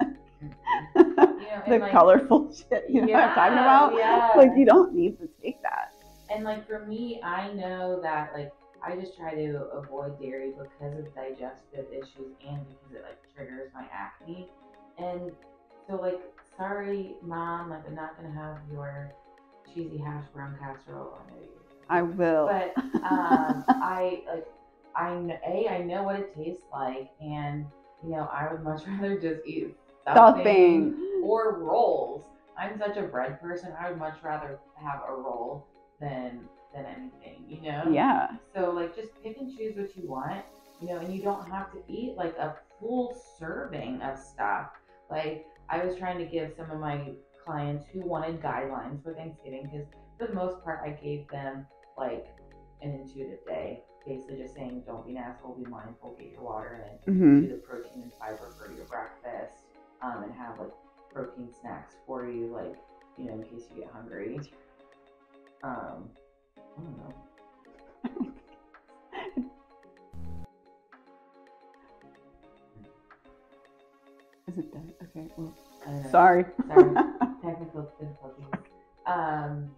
You 0.00 0.54
know, 0.94 1.36
the 1.68 1.78
like, 1.78 1.90
colorful 1.90 2.52
shit. 2.70 2.84
You 2.88 3.06
know 3.06 3.12
what 3.12 3.22
I'm 3.22 3.34
talking 3.34 3.58
about? 3.58 3.94
yeah. 3.96 4.30
Like 4.36 4.50
you 4.56 4.64
don't 4.64 4.94
need 4.94 5.18
to 5.18 5.28
take 5.42 5.60
that. 5.62 5.92
And 6.30 6.44
like 6.44 6.66
for 6.66 6.86
me, 6.86 7.20
I 7.24 7.52
know 7.52 8.00
that 8.02 8.32
like 8.34 8.52
I 8.82 8.96
just 8.96 9.16
try 9.16 9.34
to 9.34 9.64
avoid 9.72 10.18
dairy 10.20 10.50
because 10.52 10.98
of 10.98 11.14
digestive 11.14 11.86
issues 11.92 12.32
and 12.46 12.66
because 12.68 12.94
it 12.96 13.02
like 13.02 13.18
triggers 13.34 13.70
my 13.74 13.84
acne. 13.92 14.48
And 14.98 15.32
so 15.86 15.96
like, 15.96 16.20
sorry, 16.56 17.14
mom, 17.22 17.70
like 17.70 17.86
I'm 17.86 17.94
not 17.94 18.16
gonna 18.16 18.32
have 18.34 18.58
your 18.72 19.12
cheesy 19.72 19.98
hash 19.98 20.24
brown 20.34 20.56
casserole. 20.58 21.18
I 21.18 21.30
know 21.30 21.40
you. 21.40 21.48
I 21.88 22.02
will. 22.02 22.46
But 22.46 22.78
um, 23.04 23.64
I 23.68 24.22
like 24.28 24.46
I 24.94 25.38
a 25.44 25.68
I 25.68 25.78
know 25.82 26.02
what 26.04 26.16
it 26.16 26.34
tastes 26.34 26.62
like, 26.72 27.10
and 27.20 27.66
you 28.02 28.10
know 28.10 28.28
I 28.32 28.50
would 28.52 28.62
much 28.62 28.82
rather 28.88 29.18
just 29.18 29.46
eat 29.46 29.74
stuffing 30.02 30.42
Stuffing. 30.42 31.22
or 31.22 31.58
rolls. 31.58 32.24
I'm 32.58 32.78
such 32.78 32.96
a 32.96 33.02
bread 33.02 33.40
person. 33.40 33.72
I 33.78 33.90
would 33.90 33.98
much 33.98 34.16
rather 34.22 34.58
have 34.74 35.00
a 35.08 35.12
roll 35.12 35.66
than 36.00 36.40
than 36.74 36.86
anything, 36.86 37.44
you 37.48 37.62
know. 37.62 37.84
Yeah. 37.90 38.28
So 38.54 38.70
like, 38.70 38.94
just 38.96 39.10
pick 39.22 39.36
and 39.38 39.56
choose 39.56 39.76
what 39.76 39.96
you 39.96 40.08
want, 40.08 40.44
you 40.80 40.88
know, 40.88 40.98
and 40.98 41.14
you 41.14 41.22
don't 41.22 41.48
have 41.50 41.72
to 41.72 41.78
eat 41.88 42.14
like 42.16 42.36
a 42.36 42.56
full 42.78 43.16
serving 43.38 44.00
of 44.02 44.18
stuff. 44.18 44.68
Like 45.10 45.46
I 45.68 45.84
was 45.84 45.96
trying 45.96 46.18
to 46.18 46.26
give 46.26 46.52
some 46.56 46.70
of 46.70 46.80
my 46.80 47.12
clients 47.44 47.86
who 47.92 48.00
wanted 48.00 48.40
guidelines 48.42 49.02
for 49.02 49.14
Thanksgiving 49.14 49.68
because 49.70 49.86
for 50.18 50.26
the 50.26 50.34
most 50.34 50.62
part 50.64 50.80
I 50.84 50.90
gave 50.90 51.28
them 51.28 51.66
like 51.96 52.26
an 52.82 52.92
intuitive 52.92 53.44
day, 53.46 53.82
basically 54.06 54.38
just 54.38 54.54
saying 54.54 54.82
don't 54.86 55.06
be 55.06 55.16
an 55.16 55.18
asshole, 55.18 55.56
be 55.56 55.64
mindful, 55.64 56.16
get 56.18 56.32
your 56.32 56.42
water 56.42 56.86
in 57.06 57.14
hmm 57.14 57.40
do 57.40 57.48
the 57.48 57.54
protein 57.56 58.02
and 58.02 58.12
fiber 58.18 58.54
for 58.58 58.72
your 58.74 58.84
breakfast, 58.86 59.62
um, 60.02 60.24
and 60.24 60.32
have 60.32 60.58
like 60.58 60.72
protein 61.12 61.48
snacks 61.60 61.94
for 62.06 62.28
you, 62.28 62.46
like 62.52 62.76
you 63.18 63.26
know, 63.26 63.34
in 63.34 63.42
case 63.44 63.64
you 63.74 63.82
get 63.82 63.90
hungry. 63.92 64.40
Um, 65.62 66.08
I 66.78 66.82
don't 66.82 66.98
know. 66.98 67.14
Is 74.48 74.58
it 74.58 74.72
done? 74.72 74.92
Okay. 75.02 75.26
Well, 75.36 75.54
I 75.86 76.10
sorry. 76.10 76.44
Sorry. 76.66 76.94
Technical 77.42 77.88
difficulties. 78.00 78.46
Um, 79.06 79.70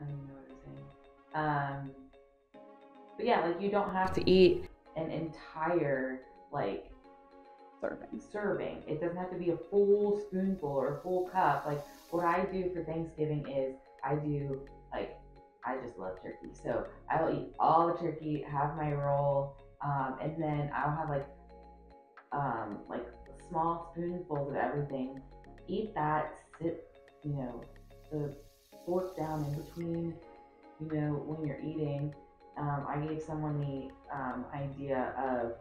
I 0.00 0.04
don't 0.04 0.26
know 0.26 0.34
what 0.34 0.46
I 0.46 0.52
was 0.52 0.60
saying. 0.64 0.86
Um, 1.34 1.90
but 3.16 3.26
yeah, 3.26 3.40
like 3.40 3.60
you 3.60 3.70
don't 3.70 3.92
have 3.92 4.12
to 4.14 4.30
eat 4.30 4.68
an 4.96 5.10
entire 5.10 6.20
like 6.52 6.90
serving. 7.80 8.20
serving. 8.30 8.82
It 8.86 9.00
doesn't 9.00 9.16
have 9.16 9.30
to 9.30 9.36
be 9.36 9.50
a 9.50 9.56
full 9.56 10.20
spoonful 10.28 10.68
or 10.68 10.98
a 10.98 11.00
full 11.02 11.28
cup. 11.28 11.66
Like 11.66 11.82
what 12.10 12.24
I 12.24 12.44
do 12.44 12.70
for 12.74 12.84
Thanksgiving 12.84 13.48
is 13.48 13.74
I 14.04 14.14
do 14.14 14.48
like 14.50 14.68
I 15.64 15.76
just 15.76 15.98
love 15.98 16.16
turkey. 16.22 16.54
So 16.54 16.86
I 17.10 17.22
will 17.22 17.34
eat 17.34 17.54
all 17.58 17.88
the 17.88 17.98
turkey, 17.98 18.44
have 18.48 18.76
my 18.76 18.92
roll, 18.92 19.56
um, 19.80 20.16
and 20.20 20.42
then 20.42 20.70
I'll 20.74 20.96
have 20.96 21.08
like 21.08 21.26
um, 22.32 22.80
like 22.88 23.06
small 23.48 23.90
spoonfuls 23.92 24.50
of 24.50 24.56
everything. 24.56 25.20
Eat 25.68 25.94
that. 25.94 26.34
Sit, 26.60 26.86
you 27.24 27.32
know, 27.32 27.62
the 28.10 28.34
fork 28.86 29.16
down 29.16 29.44
in 29.44 29.62
between. 29.62 30.14
You 30.80 30.88
know, 30.88 31.22
when 31.26 31.46
you're 31.46 31.60
eating. 31.60 32.12
Um, 32.56 32.84
I 32.86 32.98
gave 32.98 33.22
someone 33.22 33.58
the 33.60 34.14
um, 34.14 34.44
idea 34.52 35.14
of 35.16 35.54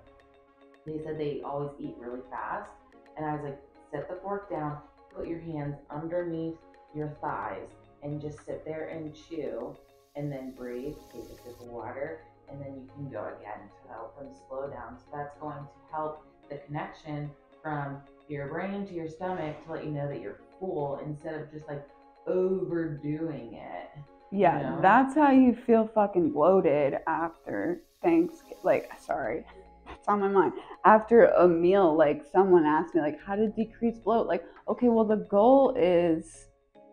they 0.86 0.98
said 1.04 1.18
they 1.18 1.42
always 1.42 1.72
eat 1.80 1.96
really 2.00 2.22
fast. 2.30 2.72
And 3.18 3.26
I 3.26 3.36
was 3.36 3.44
like, 3.44 3.60
set 3.92 4.10
the 4.10 4.16
fork 4.16 4.50
down, 4.50 4.78
put 5.14 5.28
your 5.28 5.40
hands 5.40 5.76
underneath 5.90 6.56
your 6.94 7.16
thighs, 7.22 7.68
and 8.04 8.20
just 8.20 8.44
sit 8.46 8.66
there 8.66 8.88
and 8.88 9.14
chew, 9.14 9.76
and 10.16 10.32
then 10.32 10.52
breathe, 10.52 10.96
take 11.14 11.24
a 11.24 11.36
sip 11.36 11.60
of 11.62 11.68
water, 11.68 12.22
and 12.50 12.62
then 12.62 12.74
you 12.76 12.90
can 12.96 13.10
go 13.10 13.32
again 13.40 13.70
to 13.84 13.92
help 13.92 14.18
them 14.18 14.30
slow 14.48 14.70
down. 14.70 14.98
So 14.98 15.06
that's 15.14 15.36
going 15.40 15.58
to 15.58 15.68
help 15.92 16.26
the 16.50 16.58
connection 16.58 17.32
from 17.62 17.98
your 18.28 18.48
brain 18.48 18.86
to 18.88 18.94
your 18.94 19.08
stomach 19.08 19.64
to 19.66 19.72
let 19.74 19.86
you 19.86 19.92
know 19.92 20.08
that 20.08 20.20
you're 20.22 20.40
full 20.60 21.02
instead 21.06 21.36
of 21.36 21.52
just 21.52 21.68
like 21.68 21.86
overdoing 22.28 23.54
it. 23.54 23.90
Yeah, 24.32 24.58
You 24.58 24.64
know? 24.76 24.82
that's 24.82 25.16
how 25.16 25.32
you 25.32 25.56
feel 25.56 25.90
fucking 25.94 26.32
bloated 26.32 26.96
after 27.08 27.82
Thanksgiving. 28.02 28.58
Like, 28.64 28.90
sorry, 29.00 29.46
that's 29.88 30.08
on 30.08 30.22
my 30.22 30.28
mind. 30.30 30.54
After 30.86 31.26
a 31.26 31.48
meal, 31.48 31.96
like 31.96 32.24
someone 32.32 32.66
asked 32.66 32.96
me, 32.96 33.02
like, 33.02 33.20
how 33.26 33.36
to 33.36 33.50
decrease 33.50 34.00
bloat? 34.00 34.28
Like, 34.28 34.44
okay, 34.68 34.88
well, 34.88 35.06
the 35.06 35.28
goal 35.30 35.76
is 35.78 36.48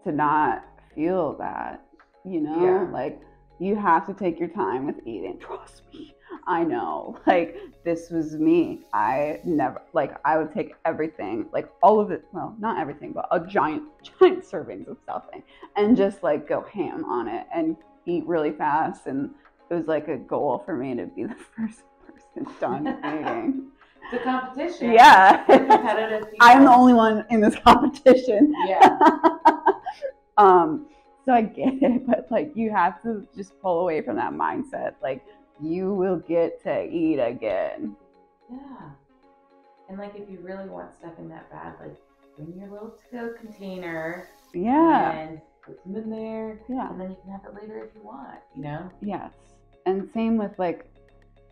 to 0.04 0.12
not 0.12 0.64
feel 0.94 1.36
that, 1.38 1.84
you 2.24 2.40
know? 2.40 2.62
Yeah. 2.62 2.88
Like, 2.92 3.20
you 3.58 3.74
have 3.74 4.06
to 4.06 4.14
take 4.14 4.38
your 4.38 4.48
time 4.48 4.86
with 4.86 4.96
eating. 5.06 5.38
Trust 5.40 5.82
me, 5.92 6.14
I 6.46 6.64
know. 6.64 7.18
Like, 7.26 7.58
this 7.84 8.10
was 8.10 8.34
me. 8.36 8.80
I 8.92 9.40
never, 9.44 9.82
like, 9.92 10.16
I 10.24 10.38
would 10.38 10.52
take 10.52 10.74
everything, 10.84 11.46
like, 11.52 11.68
all 11.82 12.00
of 12.00 12.10
it, 12.10 12.24
well, 12.32 12.54
not 12.58 12.78
everything, 12.78 13.12
but 13.12 13.26
a 13.30 13.40
giant, 13.40 13.82
giant 14.20 14.44
servings 14.44 14.88
of 14.88 14.96
stuffing 15.02 15.42
and 15.76 15.96
just 15.96 16.22
like 16.22 16.48
go 16.48 16.66
ham 16.72 17.04
on 17.04 17.28
it 17.28 17.46
and 17.54 17.76
eat 18.06 18.26
really 18.26 18.52
fast. 18.52 19.06
And 19.06 19.30
it 19.70 19.74
was 19.74 19.86
like 19.86 20.08
a 20.08 20.16
goal 20.16 20.62
for 20.64 20.76
me 20.76 20.94
to 20.94 21.06
be 21.06 21.24
the 21.24 21.34
first 21.34 21.82
person 22.06 22.54
done 22.60 22.86
eating. 22.86 23.70
It's 24.10 24.22
a 24.22 24.24
competition. 24.24 24.92
Yeah. 24.92 25.44
Competitive. 25.44 26.28
I'm 26.40 26.64
the 26.64 26.72
only 26.72 26.94
one 26.94 27.26
in 27.30 27.40
this 27.40 27.56
competition. 27.56 28.54
Yeah. 28.66 28.98
um, 30.38 30.86
so 31.28 31.34
I 31.34 31.42
get 31.42 31.74
it, 31.82 32.06
but 32.06 32.26
like 32.30 32.52
you 32.54 32.70
have 32.70 33.02
to 33.02 33.28
just 33.36 33.60
pull 33.60 33.80
away 33.80 34.00
from 34.00 34.16
that 34.16 34.32
mindset. 34.32 34.94
Like 35.02 35.22
you 35.62 35.92
will 35.92 36.16
get 36.20 36.62
to 36.62 36.88
eat 36.88 37.18
again. 37.18 37.94
Yeah. 38.50 38.90
And 39.90 39.98
like 39.98 40.14
if 40.16 40.30
you 40.30 40.38
really 40.40 40.68
want 40.70 40.94
stuffing 40.94 41.28
that 41.28 41.50
bad, 41.50 41.74
like 41.80 41.96
bring 42.34 42.58
your 42.58 42.70
little 42.70 42.88
to-go 43.10 43.34
container 43.38 44.28
Yeah. 44.54 45.10
and 45.12 45.40
put 45.62 45.84
them 45.84 45.96
in 45.96 46.08
there, 46.08 46.60
Yeah. 46.66 46.90
and 46.90 46.98
then 46.98 47.10
you 47.10 47.16
can 47.22 47.30
have 47.32 47.44
it 47.44 47.54
later 47.60 47.84
if 47.84 47.94
you 47.94 48.02
want. 48.02 48.38
You 48.56 48.62
know? 48.62 48.90
Yes. 49.02 49.32
And 49.84 50.08
same 50.14 50.38
with 50.38 50.58
like 50.58 50.86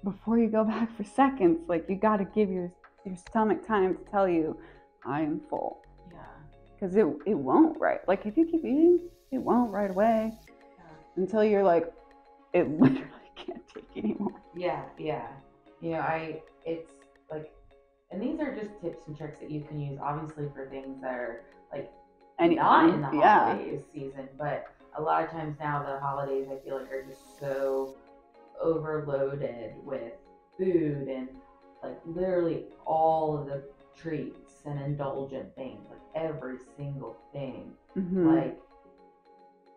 before 0.05 0.39
you 0.39 0.49
go 0.49 0.65
back 0.65 0.97
for 0.97 1.05
seconds, 1.05 1.69
like 1.69 1.85
you 1.87 1.97
got 1.97 2.17
to 2.17 2.25
give 2.25 2.49
your 2.51 2.73
your 3.05 3.17
stomach 3.17 3.67
time 3.67 3.95
to 3.95 4.11
tell 4.11 4.27
you 4.27 4.59
I 5.05 5.21
am 5.21 5.43
full 5.51 5.83
Yeah. 6.11 6.19
because 6.75 6.97
it 6.97 7.07
it 7.27 7.35
won't 7.35 7.79
right. 7.79 8.01
Like 8.09 8.25
if 8.25 8.39
you 8.39 8.47
keep 8.47 8.65
eating, 8.65 9.01
it 9.31 9.39
won't 9.39 9.73
right 9.73 9.91
away 9.91 10.33
Yeah. 10.79 10.85
until 11.17 11.45
you're 11.45 11.65
like 11.65 11.93
it 12.53 12.69
literally 12.81 13.31
can't 13.37 13.63
take 13.69 14.05
anymore. 14.05 14.41
Yeah. 14.55 14.83
Yeah. 14.99 15.29
You 15.81 15.91
know, 15.93 16.01
I 16.01 16.41
it's 16.65 16.91
like, 17.31 17.53
and 18.11 18.23
these 18.23 18.41
are 18.41 18.55
just 18.55 18.81
tips 18.81 19.07
and 19.09 19.17
tricks 19.17 19.39
that 19.41 19.51
you 19.51 19.63
can 19.63 19.79
use, 19.81 19.99
obviously, 20.03 20.49
for 20.55 20.67
things 20.69 21.01
that 21.03 21.13
are 21.13 21.43
like 21.73 21.91
And 22.39 22.57
not 22.57 22.89
in 22.95 23.03
the 23.03 23.11
yeah. 23.13 23.55
holidays 23.55 23.83
season, 23.93 24.29
but 24.39 24.67
a 24.97 25.03
lot 25.03 25.23
of 25.25 25.31
times 25.31 25.57
now 25.61 25.83
the 25.83 26.01
holidays 26.01 26.49
I 26.51 26.57
feel 26.65 26.79
like 26.79 26.91
are 26.91 27.05
just 27.05 27.39
so 27.39 27.95
overloaded 28.63 29.73
with 29.85 30.13
food 30.59 31.09
and 31.09 31.29
like 31.83 31.99
literally 32.07 32.65
all 32.87 33.37
of 33.39 33.47
the 33.47 33.63
treats 33.95 34.63
and 34.65 34.81
indulgent 34.81 35.55
things, 35.55 35.81
like 35.91 36.01
every 36.15 36.57
single 36.77 37.17
thing. 37.33 37.71
Mhm. 37.97 38.35
Like 38.35 38.59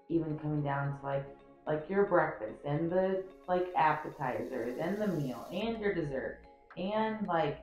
even 0.09 0.37
coming 0.39 0.63
down 0.63 0.99
to 0.99 1.05
like 1.05 1.25
like 1.67 1.87
your 1.89 2.05
breakfast 2.05 2.65
and 2.65 2.91
the 2.91 3.23
like 3.47 3.67
appetizers 3.75 4.77
and 4.79 4.99
the 4.99 5.07
meal 5.07 5.47
and 5.51 5.79
your 5.79 5.93
dessert 5.93 6.39
and 6.77 7.27
like 7.27 7.59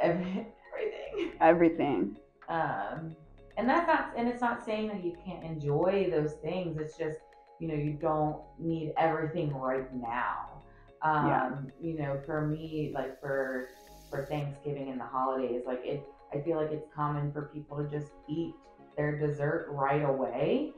every, 0.00 0.46
everything. 0.74 1.32
everything. 1.40 2.16
Um, 2.48 3.14
and 3.56 3.68
that's 3.68 3.86
not, 3.86 4.12
and 4.16 4.28
it's 4.28 4.40
not 4.40 4.64
saying 4.64 4.88
that 4.88 5.04
you 5.04 5.16
can't 5.24 5.44
enjoy 5.44 6.08
those 6.10 6.34
things. 6.34 6.78
It's 6.78 6.96
just, 6.96 7.18
you 7.60 7.68
know, 7.68 7.74
you 7.74 7.92
don't 7.92 8.42
need 8.58 8.94
everything 8.96 9.54
right 9.54 9.92
now. 9.94 10.62
Um, 11.02 11.28
Yeah. 11.28 11.50
you 11.80 11.98
know, 11.98 12.20
for 12.26 12.46
me, 12.46 12.92
like 12.94 13.20
for 13.20 13.68
for 14.10 14.24
Thanksgiving 14.26 14.90
and 14.90 15.00
the 15.00 15.04
holidays, 15.04 15.62
like 15.66 15.82
it, 15.84 16.06
I 16.32 16.40
feel 16.40 16.56
like 16.56 16.70
it's 16.72 16.86
common 16.94 17.32
for 17.32 17.50
people 17.54 17.76
to 17.76 17.88
just 17.88 18.12
eat 18.28 18.54
their 18.96 19.18
dessert 19.18 19.68
right 19.70 20.04
away. 20.04 20.72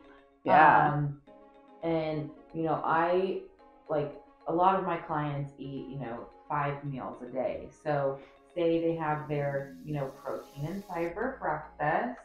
Yeah. 0.46 0.92
Um, 0.94 1.16
And, 1.82 2.30
you 2.54 2.64
know, 2.64 2.82
I 2.84 3.42
like 3.90 4.18
a 4.48 4.54
lot 4.54 4.78
of 4.78 4.86
my 4.86 4.98
clients 4.98 5.52
eat, 5.58 5.88
you 5.90 6.00
know, 6.00 6.28
five 6.48 6.84
meals 6.84 7.22
a 7.22 7.30
day. 7.30 7.70
So 7.84 8.18
say 8.54 8.80
they 8.80 8.96
have 8.96 9.28
their, 9.28 9.74
you 9.84 9.94
know, 9.94 10.08
protein 10.22 10.66
and 10.66 10.84
fiber 10.86 11.38
breakfast. 11.40 12.18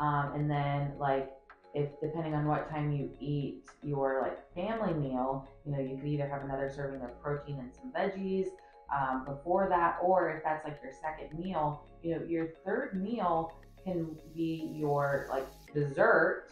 Um, 0.00 0.32
and 0.34 0.50
then 0.50 0.94
like 0.98 1.28
if 1.74 1.88
depending 2.02 2.34
on 2.34 2.48
what 2.48 2.68
time 2.70 2.92
you 2.92 3.10
eat 3.20 3.60
your 3.82 4.20
like 4.22 4.38
family 4.54 4.94
meal, 4.94 5.44
you 5.64 5.72
know, 5.72 5.80
you 5.80 5.98
could 5.98 6.08
either 6.08 6.28
have 6.28 6.42
another 6.44 6.68
serving 6.68 7.02
of 7.04 7.18
protein 7.20 7.60
and 7.60 7.72
some 7.74 7.92
veggies 7.92 8.46
um, 8.94 9.24
before 9.26 9.68
that, 9.68 9.96
or 10.02 10.30
if 10.30 10.42
that's 10.44 10.64
like 10.64 10.78
your 10.82 10.92
second 10.92 11.38
meal, 11.38 11.80
you 12.02 12.16
know, 12.16 12.24
your 12.26 12.46
third 12.66 12.90
meal 12.94 13.50
can 13.84 14.16
be 14.34 14.70
your 14.74 15.26
like 15.30 15.46
dessert 15.74 16.42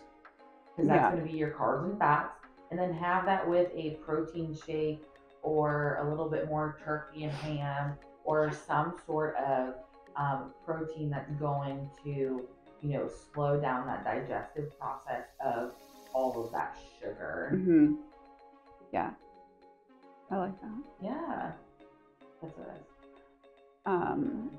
because 0.78 0.88
that's 0.88 1.02
Yeah. 1.02 1.10
going 1.10 1.26
to 1.26 1.32
be 1.32 1.36
your 1.36 1.50
carbs 1.50 1.84
and 1.90 1.98
fats, 1.98 2.36
and 2.70 2.78
then 2.78 2.92
have 2.92 3.26
that 3.26 3.48
with 3.48 3.68
a 3.74 3.98
protein 4.04 4.54
shake 4.54 5.04
or 5.42 5.98
a 6.00 6.08
little 6.08 6.28
bit 6.28 6.46
more 6.46 6.78
turkey 6.84 7.24
and 7.24 7.32
ham 7.32 7.94
or 8.24 8.52
some 8.52 8.94
sort 9.04 9.34
of 9.36 9.74
um, 10.14 10.52
protein 10.64 11.10
that's 11.10 11.30
going 11.32 11.90
to 12.04 12.46
you 12.80 12.90
know 12.90 13.08
slow 13.08 13.60
down 13.60 13.86
that 13.88 14.04
digestive 14.04 14.78
process 14.78 15.26
of 15.44 15.72
all 16.12 16.44
of 16.44 16.52
that 16.52 16.76
sugar. 17.00 17.48
hmm 17.50 17.94
Yeah. 18.92 19.10
I 20.30 20.36
like 20.36 20.60
that. 20.60 20.82
Yeah, 21.02 21.52
that's 22.40 22.56
what 22.56 22.68
it 22.68 22.80
is. 22.80 22.86
Um, 23.86 24.50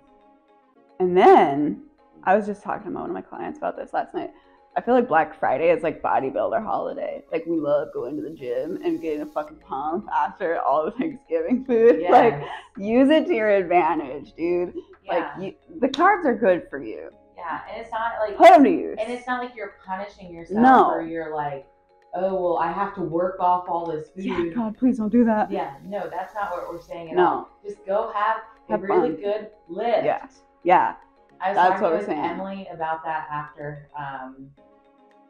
and 1.00 1.16
then 1.16 1.84
I 2.24 2.36
was 2.36 2.46
just 2.46 2.64
talking 2.64 2.92
to 2.92 3.00
one 3.00 3.10
of 3.10 3.14
my 3.14 3.22
clients 3.22 3.58
about 3.58 3.78
this 3.78 3.94
last 3.94 4.14
night. 4.14 4.32
I 4.80 4.82
feel 4.82 4.94
like 4.94 5.10
Black 5.10 5.38
Friday 5.38 5.72
is 5.72 5.84
like 5.84 6.02
bodybuilder 6.02 6.64
holiday. 6.64 7.22
Like 7.34 7.46
we 7.46 7.58
love 7.58 7.90
going 7.94 8.16
to 8.16 8.22
the 8.24 8.30
gym 8.30 8.80
and 8.82 9.02
getting 9.02 9.24
a 9.24 9.26
fucking 9.26 9.58
pump 9.58 10.08
after 10.18 10.58
all 10.62 10.86
the 10.86 10.92
Thanksgiving 10.92 11.66
food. 11.66 11.98
Yeah, 12.02 12.12
Like 12.12 12.42
use 12.78 13.10
it 13.10 13.28
to 13.28 13.34
your 13.36 13.50
advantage, 13.50 14.32
dude. 14.38 14.74
yeah, 15.04 15.34
Like 15.36 15.44
you, 15.44 15.54
the 15.82 15.90
carbs 15.90 16.24
are 16.24 16.34
good 16.34 16.66
for 16.70 16.82
you. 16.82 17.10
yeah, 17.36 17.60
and 17.70 17.82
it's 17.82 17.92
not 17.92 18.14
like 18.22 18.38
Put 18.38 18.52
them 18.54 18.64
to 18.64 18.70
use. 18.70 18.98
And 19.02 19.12
it's 19.12 19.28
not 19.28 19.44
like 19.44 19.54
you're 19.54 19.76
punishing 19.86 20.34
yourself 20.34 20.62
No. 20.62 20.90
or 20.90 21.02
you're 21.02 21.36
like, 21.36 21.68
oh, 22.16 22.42
well, 22.42 22.58
I 22.60 22.72
have 22.72 22.96
to 22.96 23.02
work 23.02 23.36
off 23.42 23.66
all 23.68 23.86
this 23.86 24.08
food. 24.16 24.24
yeah, 24.24 24.46
God, 24.56 24.78
please 24.78 24.98
don't 24.98 25.12
do 25.12 25.26
that. 25.26 25.52
Yeah, 25.52 25.74
no, 25.84 26.10
that's 26.10 26.34
not 26.34 26.52
what 26.52 26.72
we're 26.72 26.80
saying 26.82 27.10
at 27.10 27.18
No. 27.18 27.28
all. 27.28 27.50
Just 27.66 27.86
go 27.86 28.14
have 28.16 28.38
a 28.70 28.72
Have 28.72 28.82
really 28.84 29.12
fun. 29.12 29.22
good 29.22 29.48
lift. 29.68 30.06
Yeah. 30.06 30.26
Yeah. 30.64 30.96
I 31.42 31.50
was 31.50 31.56
That's 31.58 31.70
talking 31.70 31.84
what 31.84 31.98
with 31.98 32.06
saying. 32.06 32.24
Emily 32.26 32.68
about 32.74 33.04
that 33.04 33.28
after 33.30 33.90
um, 33.98 34.50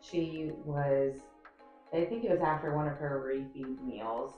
she 0.02 0.52
was, 0.66 1.16
I 1.94 2.06
think 2.06 2.24
it 2.24 2.32
was 2.32 2.42
after 2.42 2.76
one 2.76 2.88
of 2.88 2.96
her 2.98 3.24
refeed 3.26 3.82
meals. 3.82 4.34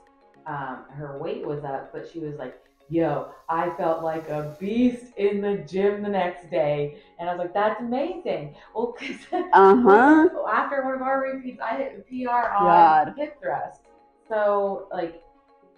Um, 0.47 0.85
her 0.89 1.19
weight 1.19 1.45
was 1.45 1.63
up, 1.63 1.91
but 1.93 2.09
she 2.11 2.19
was 2.19 2.35
like, 2.37 2.59
yo, 2.89 3.29
I 3.47 3.69
felt 3.77 4.03
like 4.03 4.27
a 4.29 4.55
beast 4.59 5.13
in 5.17 5.39
the 5.41 5.57
gym 5.57 6.01
the 6.01 6.09
next 6.09 6.49
day. 6.49 6.97
And 7.19 7.29
I 7.29 7.33
was 7.33 7.39
like, 7.39 7.53
that's 7.53 7.79
amazing. 7.79 8.55
Well, 8.75 8.93
'cause 8.93 9.09
Uh 9.53 9.75
huh. 9.75 10.29
after 10.51 10.83
one 10.83 10.95
of 10.95 11.01
our 11.01 11.23
refeeds, 11.23 11.59
I 11.61 11.75
hit 11.77 12.07
PR 12.07 12.29
on 12.29 12.65
God. 12.65 13.13
hip 13.17 13.39
thrust. 13.41 13.81
So 14.27 14.87
like, 14.91 15.21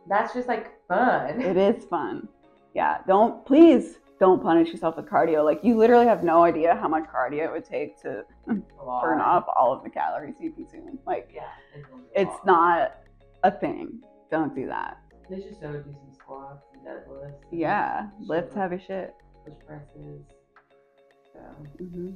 that's 0.07 0.33
just 0.33 0.47
like 0.47 0.71
fun. 0.87 1.41
It 1.41 1.57
is 1.57 1.85
fun. 1.85 2.27
Yeah. 2.73 2.99
Don't 3.07 3.45
please 3.45 3.97
don't 4.19 4.41
punish 4.41 4.69
yourself 4.71 4.95
with 4.97 5.05
cardio. 5.05 5.43
Like 5.43 5.59
you 5.63 5.75
literally 5.75 6.05
have 6.05 6.23
no 6.23 6.43
idea 6.43 6.75
how 6.75 6.87
much 6.87 7.03
cardio 7.05 7.45
it 7.45 7.51
would 7.51 7.65
take 7.65 8.01
to 8.03 8.23
burn 8.47 9.19
off 9.21 9.45
all 9.55 9.73
of 9.73 9.83
the 9.83 9.89
calories 9.89 10.35
you 10.39 10.51
consume. 10.51 10.99
Like 11.05 11.29
Yeah, 11.33 11.43
it's, 11.75 11.85
gonna 11.87 12.01
be 12.03 12.09
a 12.15 12.21
it's 12.21 12.45
not 12.45 12.95
a 13.43 13.51
thing. 13.51 14.01
Don't 14.31 14.55
do 14.55 14.65
that. 14.67 14.97
They 15.29 15.37
should 15.41 15.59
so 15.59 15.71
do 15.73 15.83
some 15.83 16.13
squats 16.13 16.65
and 16.73 16.85
deadlifts. 16.85 17.33
and 17.51 17.59
Yeah. 17.59 18.07
Lift 18.27 18.49
shoulder 18.53 18.59
heavy 18.59 18.83
shit. 18.85 19.13
Push 19.45 19.53
presses. 19.67 20.21
So 21.33 21.39
hmm 21.79 22.11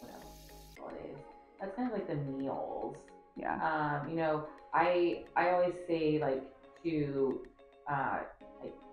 what 0.00 0.12
else? 0.12 1.22
That's 1.60 1.74
kind 1.76 1.90
of 1.90 1.94
like 1.98 2.08
the 2.08 2.16
meals. 2.16 2.96
Yeah. 3.36 3.56
Um, 4.02 4.10
you 4.10 4.16
know, 4.16 4.44
I 4.74 5.24
I 5.36 5.50
always 5.50 5.74
say 5.86 6.18
like 6.20 6.42
to 6.82 7.46
uh 7.90 8.18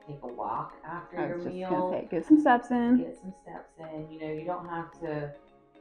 take 0.07 0.19
a 0.23 0.27
walk 0.27 0.73
after 0.85 1.15
your 1.15 1.37
meal. 1.37 1.91
say, 1.91 2.07
get 2.09 2.25
some 2.25 2.39
steps 2.39 2.71
in. 2.71 2.97
get 2.97 3.17
some 3.19 3.33
steps 3.43 3.71
in. 3.79 4.11
You 4.11 4.19
know, 4.21 4.33
you 4.33 4.45
don't 4.45 4.67
have 4.67 4.91
to, 5.01 5.31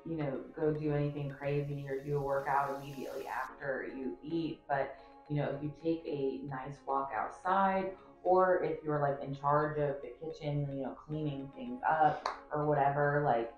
you 0.04 0.16
know, 0.16 0.40
go 0.54 0.72
do 0.72 0.92
anything 0.92 1.30
crazy 1.30 1.86
or 1.88 2.02
do 2.04 2.16
a 2.16 2.20
workout 2.20 2.80
immediately 2.80 3.26
after 3.26 3.88
you 3.96 4.16
eat. 4.22 4.60
But, 4.68 4.96
you 5.28 5.36
know, 5.36 5.48
if 5.56 5.62
you 5.62 5.72
take 5.82 6.02
a 6.06 6.40
nice 6.48 6.76
walk 6.86 7.12
outside, 7.16 7.92
or 8.24 8.62
if 8.62 8.82
you're 8.84 9.00
like 9.00 9.20
in 9.22 9.34
charge 9.34 9.78
of 9.78 9.96
the 10.02 10.12
kitchen, 10.20 10.68
you 10.72 10.84
know, 10.84 10.96
cleaning 11.06 11.50
things 11.56 11.80
up 11.88 12.28
or 12.54 12.66
whatever, 12.66 13.22
like 13.24 13.52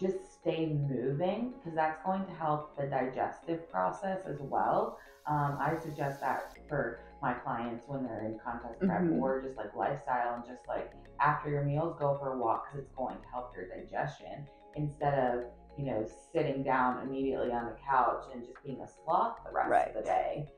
just 0.00 0.40
stay 0.40 0.66
moving 0.88 1.52
because 1.58 1.74
that's 1.74 2.02
going 2.04 2.24
to 2.26 2.32
help 2.32 2.76
the 2.76 2.86
digestive 2.86 3.70
process 3.70 4.26
as 4.26 4.40
well. 4.40 4.98
Um, 5.26 5.56
I 5.60 5.76
suggest 5.82 6.20
that 6.20 6.56
for 6.68 7.00
my 7.24 7.32
clients 7.32 7.88
when 7.88 8.04
they're 8.04 8.26
in 8.26 8.38
contest 8.38 8.78
prep 8.80 9.00
Mhm. 9.00 9.18
or 9.22 9.40
just 9.40 9.56
like 9.56 9.74
lifestyle 9.74 10.34
and 10.34 10.44
just 10.44 10.68
like 10.68 10.92
after 11.20 11.48
your 11.48 11.64
meals, 11.64 11.96
go 11.98 12.18
for 12.18 12.34
a 12.34 12.38
walk 12.38 12.66
because 12.66 12.84
it's 12.84 12.94
going 12.94 13.16
to 13.16 13.26
help 13.28 13.54
your 13.56 13.66
digestion 13.66 14.46
instead 14.74 15.14
of 15.18 15.44
you 15.78 15.86
know 15.86 16.04
sitting 16.32 16.62
down 16.62 17.00
immediately 17.06 17.50
on 17.50 17.64
the 17.64 17.76
couch 17.86 18.24
and 18.32 18.44
just 18.44 18.62
being 18.62 18.80
a 18.82 18.86
sloth 18.88 19.38
the 19.46 19.50
rest 19.52 19.70
Right. 19.70 19.88
of 19.88 19.94
the 19.94 20.02
day. 20.02 20.52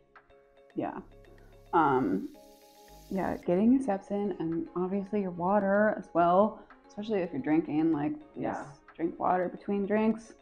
Yeah. 0.74 0.98
Um, 1.72 2.30
yeah, 3.10 3.36
getting 3.46 3.72
your 3.72 3.82
steps 3.82 4.10
in 4.10 4.32
and 4.40 4.66
obviously 4.74 5.20
your 5.22 5.30
water 5.30 5.94
as 5.96 6.08
well, 6.14 6.58
especially 6.88 7.20
if 7.20 7.32
you're 7.32 7.42
drinking. 7.42 7.92
Like, 7.92 8.14
Yeah. 8.34 8.64
drink 8.96 9.18
water 9.20 9.48
between 9.48 9.86
drinks. 9.86 10.34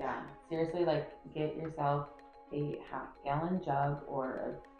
Yeah, 0.00 0.22
seriously, 0.48 0.84
like 0.84 1.08
get 1.32 1.56
yourself 1.56 2.08
a 2.52 2.78
half 2.90 3.08
gallon 3.24 3.62
jug 3.64 4.02
or 4.08 4.24
a, 4.46 4.75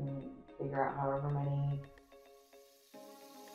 mm, 0.00 0.22
figure 0.58 0.84
out 0.84 0.96
however 0.96 1.30
many 1.30 1.80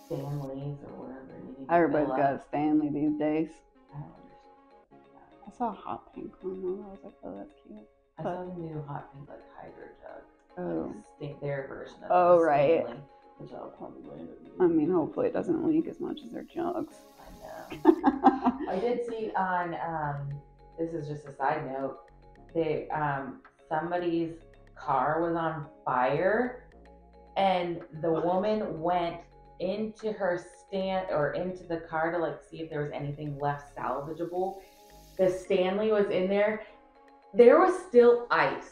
Stanleys 0.05 0.77
or 0.85 0.93
whatever 1.01 1.33
you 1.41 1.55
need. 1.59 1.67
to 1.67 1.73
Everybody's 1.73 2.07
fill 2.07 2.15
got 2.17 2.33
up. 2.33 2.41
a 2.41 2.43
Stanley 2.47 2.89
these 2.89 3.17
days. 3.17 3.49
I 3.93 3.99
don't 3.99 4.13
understand. 4.13 5.47
I 5.47 5.57
saw 5.57 5.69
a 5.69 5.73
hot 5.73 6.13
pink 6.13 6.31
one 6.41 6.61
though. 6.61 6.85
I 6.87 6.91
was 6.91 6.99
like, 7.03 7.13
oh, 7.23 7.37
that's 7.37 7.53
cute. 7.65 7.87
I 8.19 8.23
saw 8.23 8.43
the 8.45 8.53
new 8.61 8.83
hot 8.87 9.13
pink 9.13 9.27
like 9.29 9.43
hydro 9.57 9.87
jug. 10.01 10.23
Oh. 10.57 10.93
Like, 11.19 11.31
sta- 11.31 11.39
their 11.45 11.67
version 11.67 11.95
of 12.03 12.11
Oh, 12.11 12.37
the 12.39 12.45
right. 12.45 12.83
Stanley, 12.83 13.01
which 13.39 13.51
I'll 13.53 13.69
probably 13.77 14.03
end 14.19 14.29
up. 14.29 14.61
I 14.61 14.67
mean, 14.67 14.91
hopefully 14.91 15.27
it 15.27 15.33
doesn't 15.33 15.65
leak 15.67 15.87
as 15.87 15.99
much 15.99 16.19
as 16.25 16.31
their 16.31 16.43
jugs. 16.43 16.93
I 17.19 17.81
know. 17.89 18.53
I 18.69 18.79
did 18.79 19.05
see 19.09 19.31
on 19.35 19.75
um 19.85 20.29
this 20.77 20.93
is 20.93 21.07
just 21.07 21.25
a 21.25 21.35
side 21.35 21.65
note, 21.67 21.97
they 22.53 22.87
um 22.89 23.41
somebody's 23.67 24.33
car 24.75 25.21
was 25.21 25.35
on 25.35 25.65
fire 25.83 26.67
and 27.37 27.81
the 28.01 28.11
woman 28.11 28.79
went 28.81 29.17
into 29.59 30.11
her 30.11 30.39
stand 30.67 31.07
or 31.11 31.33
into 31.33 31.63
the 31.63 31.77
car 31.77 32.11
to 32.11 32.17
like 32.17 32.37
see 32.49 32.61
if 32.61 32.69
there 32.69 32.81
was 32.81 32.91
anything 32.93 33.37
left 33.39 33.75
salvageable. 33.75 34.55
The 35.17 35.29
Stanley 35.29 35.91
was 35.91 36.07
in 36.09 36.27
there. 36.27 36.63
There 37.33 37.59
was 37.59 37.73
still 37.87 38.27
ice 38.31 38.71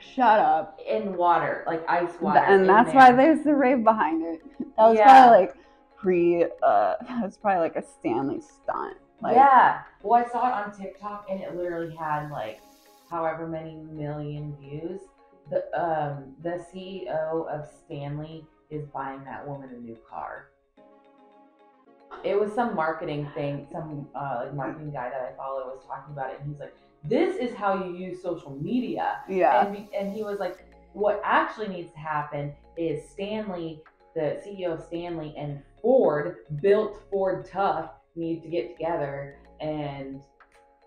Shut 0.00 0.38
up. 0.38 0.78
in 0.88 1.16
water, 1.16 1.64
like 1.66 1.88
ice 1.88 2.12
water. 2.20 2.38
and 2.40 2.62
in 2.62 2.66
that's 2.66 2.92
why 2.94 3.12
there's 3.12 3.44
the 3.44 3.54
rave 3.54 3.82
behind 3.84 4.22
it. 4.24 4.42
That 4.76 4.88
was 4.90 4.96
Yeah. 4.98 5.04
probably 5.06 5.38
like 5.40 5.54
pre. 5.96 6.44
Uh, 6.44 6.94
that 7.08 7.24
was 7.24 7.36
probably 7.36 7.60
like 7.62 7.74
a 7.74 7.82
Stanley 7.82 8.40
stunt. 8.40 8.96
Like, 9.20 9.34
yeah. 9.34 9.80
Well, 10.04 10.24
I 10.24 10.28
saw 10.30 10.46
it 10.46 10.52
on 10.54 10.70
TikTok 10.78 11.26
and 11.28 11.40
it 11.40 11.56
literally 11.56 11.92
had 11.96 12.30
like 12.30 12.60
however 13.10 13.48
many 13.48 13.74
million 13.74 14.56
views. 14.60 14.67
The 15.88 16.02
um 16.02 16.34
the 16.42 16.64
CEO 16.72 17.48
of 17.48 17.66
Stanley 17.66 18.44
is 18.70 18.84
buying 18.86 19.24
that 19.24 19.46
woman 19.46 19.70
a 19.74 19.78
new 19.78 19.96
car. 20.08 20.48
It 22.24 22.38
was 22.38 22.52
some 22.52 22.74
marketing 22.74 23.30
thing, 23.34 23.66
some 23.72 24.08
uh, 24.14 24.42
like 24.44 24.54
marketing 24.54 24.90
guy 24.90 25.08
that 25.08 25.20
I 25.20 25.36
follow 25.36 25.66
was 25.66 25.84
talking 25.86 26.12
about 26.12 26.30
it, 26.30 26.40
and 26.40 26.50
he's 26.50 26.60
like, 26.60 26.74
"This 27.04 27.36
is 27.36 27.54
how 27.54 27.84
you 27.84 27.94
use 27.94 28.20
social 28.22 28.50
media." 28.50 29.20
Yeah. 29.28 29.66
And, 29.66 29.88
and 29.96 30.12
he 30.12 30.22
was 30.22 30.38
like, 30.40 30.64
what 30.92 31.20
actually 31.24 31.68
needs 31.68 31.92
to 31.92 31.98
happen 31.98 32.52
is 32.76 33.08
Stanley, 33.08 33.82
the 34.14 34.42
CEO 34.44 34.72
of 34.72 34.82
Stanley, 34.82 35.34
and 35.38 35.62
Ford, 35.80 36.38
built 36.60 37.02
Ford 37.10 37.46
Tough, 37.50 37.90
need 38.16 38.42
to 38.42 38.48
get 38.48 38.76
together 38.76 39.36
and. 39.60 40.20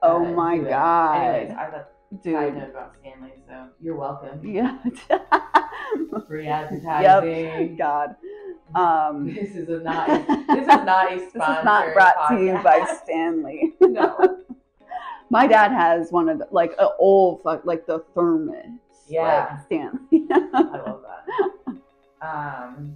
Oh 0.03 0.25
uh, 0.25 0.31
my. 0.31 0.57
God. 0.57 1.15
Anyways, 1.15 1.57
I 1.57 1.71
thought 1.71 1.91
Dude. 2.23 2.33
note 2.33 2.69
about 2.69 2.93
Stanley, 2.99 3.31
so 3.47 3.67
you're 3.79 3.95
welcome. 3.95 4.45
Yeah. 4.45 4.77
Free 6.27 6.45
yep. 6.45 6.65
advertising. 6.65 7.77
God. 7.77 8.15
Um, 8.75 9.25
This 9.33 9.55
is 9.55 9.69
a 9.69 9.79
not. 9.79 10.07
This 10.47 10.61
is 10.61 10.67
not 10.67 11.11
a 11.11 11.15
this 11.19 11.27
is 11.27 11.35
not 11.35 11.93
brought 11.93 12.29
to 12.29 12.43
you 12.43 12.59
by. 12.63 12.85
Stanley. 13.03 13.73
no. 13.81 14.39
My 15.29 15.47
dad 15.47 15.71
has 15.71 16.11
one 16.11 16.27
of 16.27 16.39
the, 16.39 16.47
like 16.51 16.73
an 16.77 16.89
old 16.99 17.41
fuck 17.43 17.63
like 17.63 17.85
the 17.85 18.03
thermos. 18.13 18.65
Yeah. 19.07 19.47
Like, 19.51 19.65
stand. 19.65 19.99
I 20.11 20.77
love 20.77 21.03
that. 21.03 21.75
Um, 22.21 22.95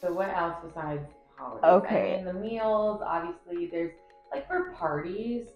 so 0.00 0.12
what 0.12 0.28
else 0.36 0.56
besides 0.64 1.08
holidays? 1.36 1.64
Okay. 1.64 2.14
I 2.14 2.16
mean, 2.16 2.24
the 2.24 2.32
meals, 2.34 3.00
obviously, 3.04 3.66
there's 3.66 3.92
like 4.32 4.46
for 4.46 4.72
parties, 4.72 5.46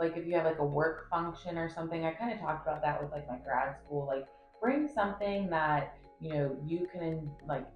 like 0.00 0.16
if 0.16 0.26
you 0.26 0.34
have 0.34 0.46
like 0.46 0.58
a 0.58 0.64
work 0.64 1.08
function 1.10 1.58
or 1.58 1.68
something, 1.68 2.06
I 2.06 2.12
kind 2.12 2.32
of 2.32 2.40
talked 2.40 2.66
about 2.66 2.82
that 2.82 3.00
with 3.02 3.12
like 3.12 3.28
my 3.28 3.36
grad 3.36 3.76
school. 3.84 4.06
Like, 4.06 4.26
bring 4.60 4.88
something 4.88 5.48
that 5.50 5.96
you 6.20 6.34
know 6.34 6.56
you 6.64 6.88
can 6.92 7.30
like 7.46 7.66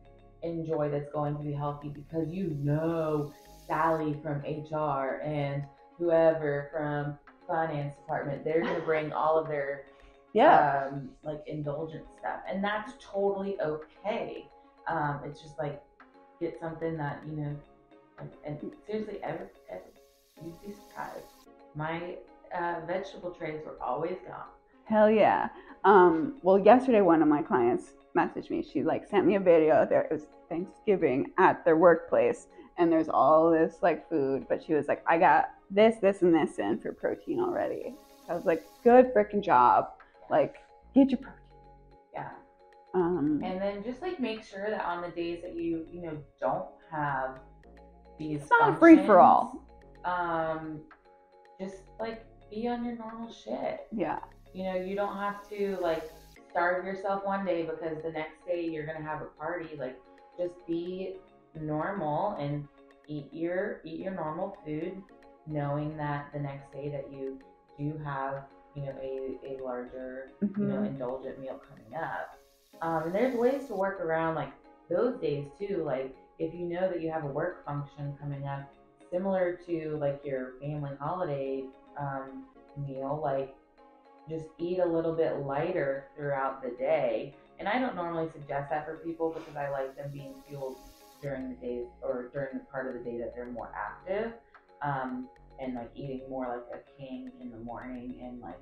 enjoy 0.42 0.88
that's 0.90 1.10
going 1.12 1.36
to 1.36 1.42
be 1.42 1.52
healthy 1.52 1.88
because 1.88 2.28
you 2.28 2.56
know 2.62 3.32
Sally 3.66 4.18
from 4.22 4.40
HR 4.40 5.20
and 5.22 5.64
whoever 5.98 6.70
from 6.72 7.18
finance 7.46 7.94
department, 7.96 8.42
they're 8.42 8.62
gonna 8.62 8.80
bring 8.84 9.12
all 9.12 9.38
of 9.38 9.46
their 9.46 9.84
yeah. 10.32 10.88
um, 10.90 11.10
like 11.22 11.42
indulgent 11.46 12.04
stuff, 12.18 12.40
and 12.48 12.64
that's 12.64 12.92
totally 13.00 13.60
okay. 13.60 14.48
Um, 14.86 15.20
it's 15.24 15.40
just 15.40 15.58
like 15.58 15.82
get 16.40 16.58
something 16.58 16.96
that 16.96 17.20
you 17.26 17.36
know, 17.36 17.56
and, 18.18 18.30
and 18.44 18.72
seriously, 18.86 19.18
ever, 19.22 19.50
ever 19.70 19.82
you'd 20.42 20.60
be 20.62 20.72
surprised. 20.72 21.33
My 21.74 22.16
uh, 22.56 22.80
vegetable 22.86 23.30
trays 23.30 23.60
were 23.64 23.76
always 23.82 24.16
gone. 24.26 24.46
Hell 24.84 25.10
yeah. 25.10 25.48
Um, 25.84 26.38
well, 26.42 26.58
yesterday 26.58 27.00
one 27.00 27.22
of 27.22 27.28
my 27.28 27.42
clients 27.42 27.94
messaged 28.16 28.50
me. 28.50 28.62
She 28.62 28.82
like 28.82 29.06
sent 29.06 29.26
me 29.26 29.34
a 29.34 29.40
video. 29.40 29.86
There 29.88 30.02
it 30.02 30.12
was 30.12 30.26
Thanksgiving 30.48 31.32
at 31.38 31.64
their 31.64 31.76
workplace, 31.76 32.46
and 32.78 32.92
there's 32.92 33.08
all 33.08 33.50
this 33.50 33.76
like 33.82 34.08
food. 34.08 34.46
But 34.48 34.62
she 34.62 34.74
was 34.74 34.86
like, 34.86 35.02
I 35.08 35.18
got 35.18 35.50
this, 35.70 35.96
this, 36.00 36.22
and 36.22 36.34
this 36.34 36.58
in 36.58 36.78
for 36.78 36.92
protein 36.92 37.40
already. 37.40 37.94
I 38.28 38.34
was 38.34 38.44
like, 38.44 38.62
good 38.84 39.12
freaking 39.14 39.42
job. 39.42 39.88
Like, 40.30 40.56
get 40.94 41.10
your 41.10 41.18
protein. 41.18 41.40
Yeah, 42.14 42.30
Um, 42.94 43.40
and 43.44 43.60
then 43.60 43.82
just 43.82 44.00
like 44.00 44.20
make 44.20 44.44
sure 44.44 44.70
that 44.70 44.84
on 44.84 45.02
the 45.02 45.08
days 45.08 45.42
that 45.42 45.56
you 45.56 45.86
you 45.90 46.02
know 46.02 46.16
don't 46.40 46.66
have 46.92 47.40
these, 48.18 48.42
it's 48.42 48.50
not 48.50 48.74
a 48.74 48.76
free 48.76 49.04
for 49.04 49.18
all. 49.18 49.64
Um, 50.04 50.80
just 51.60 51.76
like 52.00 52.24
be 52.50 52.68
on 52.68 52.84
your 52.84 52.96
normal 52.96 53.32
shit. 53.32 53.86
Yeah. 53.92 54.18
You 54.52 54.64
know, 54.64 54.74
you 54.76 54.94
don't 54.94 55.16
have 55.16 55.48
to 55.50 55.78
like 55.80 56.10
starve 56.50 56.84
yourself 56.84 57.24
one 57.24 57.44
day 57.44 57.62
because 57.62 58.02
the 58.02 58.10
next 58.12 58.46
day 58.46 58.64
you're 58.64 58.86
gonna 58.86 59.02
have 59.02 59.22
a 59.22 59.26
party. 59.38 59.70
Like, 59.76 59.98
just 60.38 60.54
be 60.66 61.16
normal 61.54 62.32
and 62.38 62.66
eat 63.08 63.28
your 63.32 63.80
eat 63.84 64.00
your 64.00 64.14
normal 64.14 64.56
food, 64.64 65.02
knowing 65.46 65.96
that 65.96 66.32
the 66.32 66.40
next 66.40 66.72
day 66.72 66.88
that 66.90 67.12
you 67.12 67.38
do 67.78 67.98
have 68.04 68.44
you 68.74 68.82
know 68.82 68.94
a, 69.00 69.38
a 69.46 69.62
larger 69.64 70.30
you 70.56 70.64
know 70.64 70.80
Mhm. 70.80 70.86
indulgent 70.86 71.38
meal 71.40 71.60
coming 71.68 71.94
up. 71.96 72.38
Um, 72.82 73.04
and 73.04 73.14
there's 73.14 73.36
ways 73.36 73.66
to 73.68 73.74
work 73.74 74.00
around 74.00 74.34
like 74.34 74.52
those 74.90 75.20
days 75.20 75.46
too. 75.58 75.82
Like 75.84 76.14
if 76.38 76.54
you 76.54 76.66
know 76.66 76.88
that 76.88 77.00
you 77.00 77.10
have 77.10 77.24
a 77.24 77.28
work 77.28 77.64
function 77.64 78.16
coming 78.20 78.46
up, 78.46 78.73
similar 79.14 79.58
to 79.66 79.96
like 80.00 80.20
your 80.24 80.54
family 80.60 80.90
holiday 80.98 81.64
um, 81.98 82.44
meal, 82.76 83.20
like 83.22 83.54
just 84.28 84.46
eat 84.58 84.80
a 84.80 84.84
little 84.84 85.14
bit 85.14 85.36
lighter 85.46 86.06
throughout 86.16 86.62
the 86.62 86.70
day. 86.70 87.34
And 87.58 87.68
I 87.68 87.78
don't 87.78 87.94
normally 87.94 88.28
suggest 88.32 88.70
that 88.70 88.84
for 88.84 88.96
people 88.96 89.30
because 89.30 89.56
I 89.56 89.70
like 89.70 89.96
them 89.96 90.10
being 90.12 90.34
fueled 90.48 90.76
during 91.22 91.48
the 91.50 91.54
days 91.54 91.86
or 92.02 92.30
during 92.32 92.58
the 92.58 92.64
part 92.72 92.88
of 92.88 92.94
the 92.94 93.08
day 93.08 93.18
that 93.18 93.34
they're 93.36 93.46
more 93.46 93.70
active. 93.76 94.32
Um, 94.82 95.28
and 95.60 95.74
like 95.74 95.90
eating 95.94 96.22
more 96.28 96.48
like 96.48 96.80
a 96.80 97.00
king 97.00 97.30
in 97.40 97.50
the 97.50 97.58
morning 97.58 98.18
and 98.24 98.40
like 98.40 98.58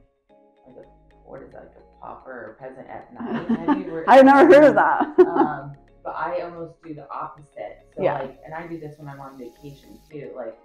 like 0.67 0.77
a 0.77 0.89
what 1.25 1.41
is 1.41 1.51
that, 1.53 1.61
like 1.63 1.77
a 1.77 2.01
pauper 2.05 2.31
or 2.31 2.57
peasant 2.61 2.87
at 2.89 3.15
night. 3.15 3.49
Have 3.67 3.79
you 3.79 3.87
ever- 3.87 4.05
I've 4.09 4.25
never 4.27 4.47
heard 4.47 4.65
of 4.65 4.75
that. 4.75 5.19
um, 5.27 5.73
but 6.03 6.11
I 6.11 6.41
almost 6.41 6.83
do 6.83 6.95
the 6.95 7.09
opposite. 7.11 7.87
So 7.97 8.03
Yeah. 8.03 8.15
like, 8.15 8.39
and 8.45 8.55
I 8.55 8.67
do 8.67 8.79
this 8.79 8.99
when 8.99 9.09
I'm 9.09 9.21
on 9.21 9.39
vacation 9.39 9.99
too. 10.11 10.33
Like, 10.37 10.59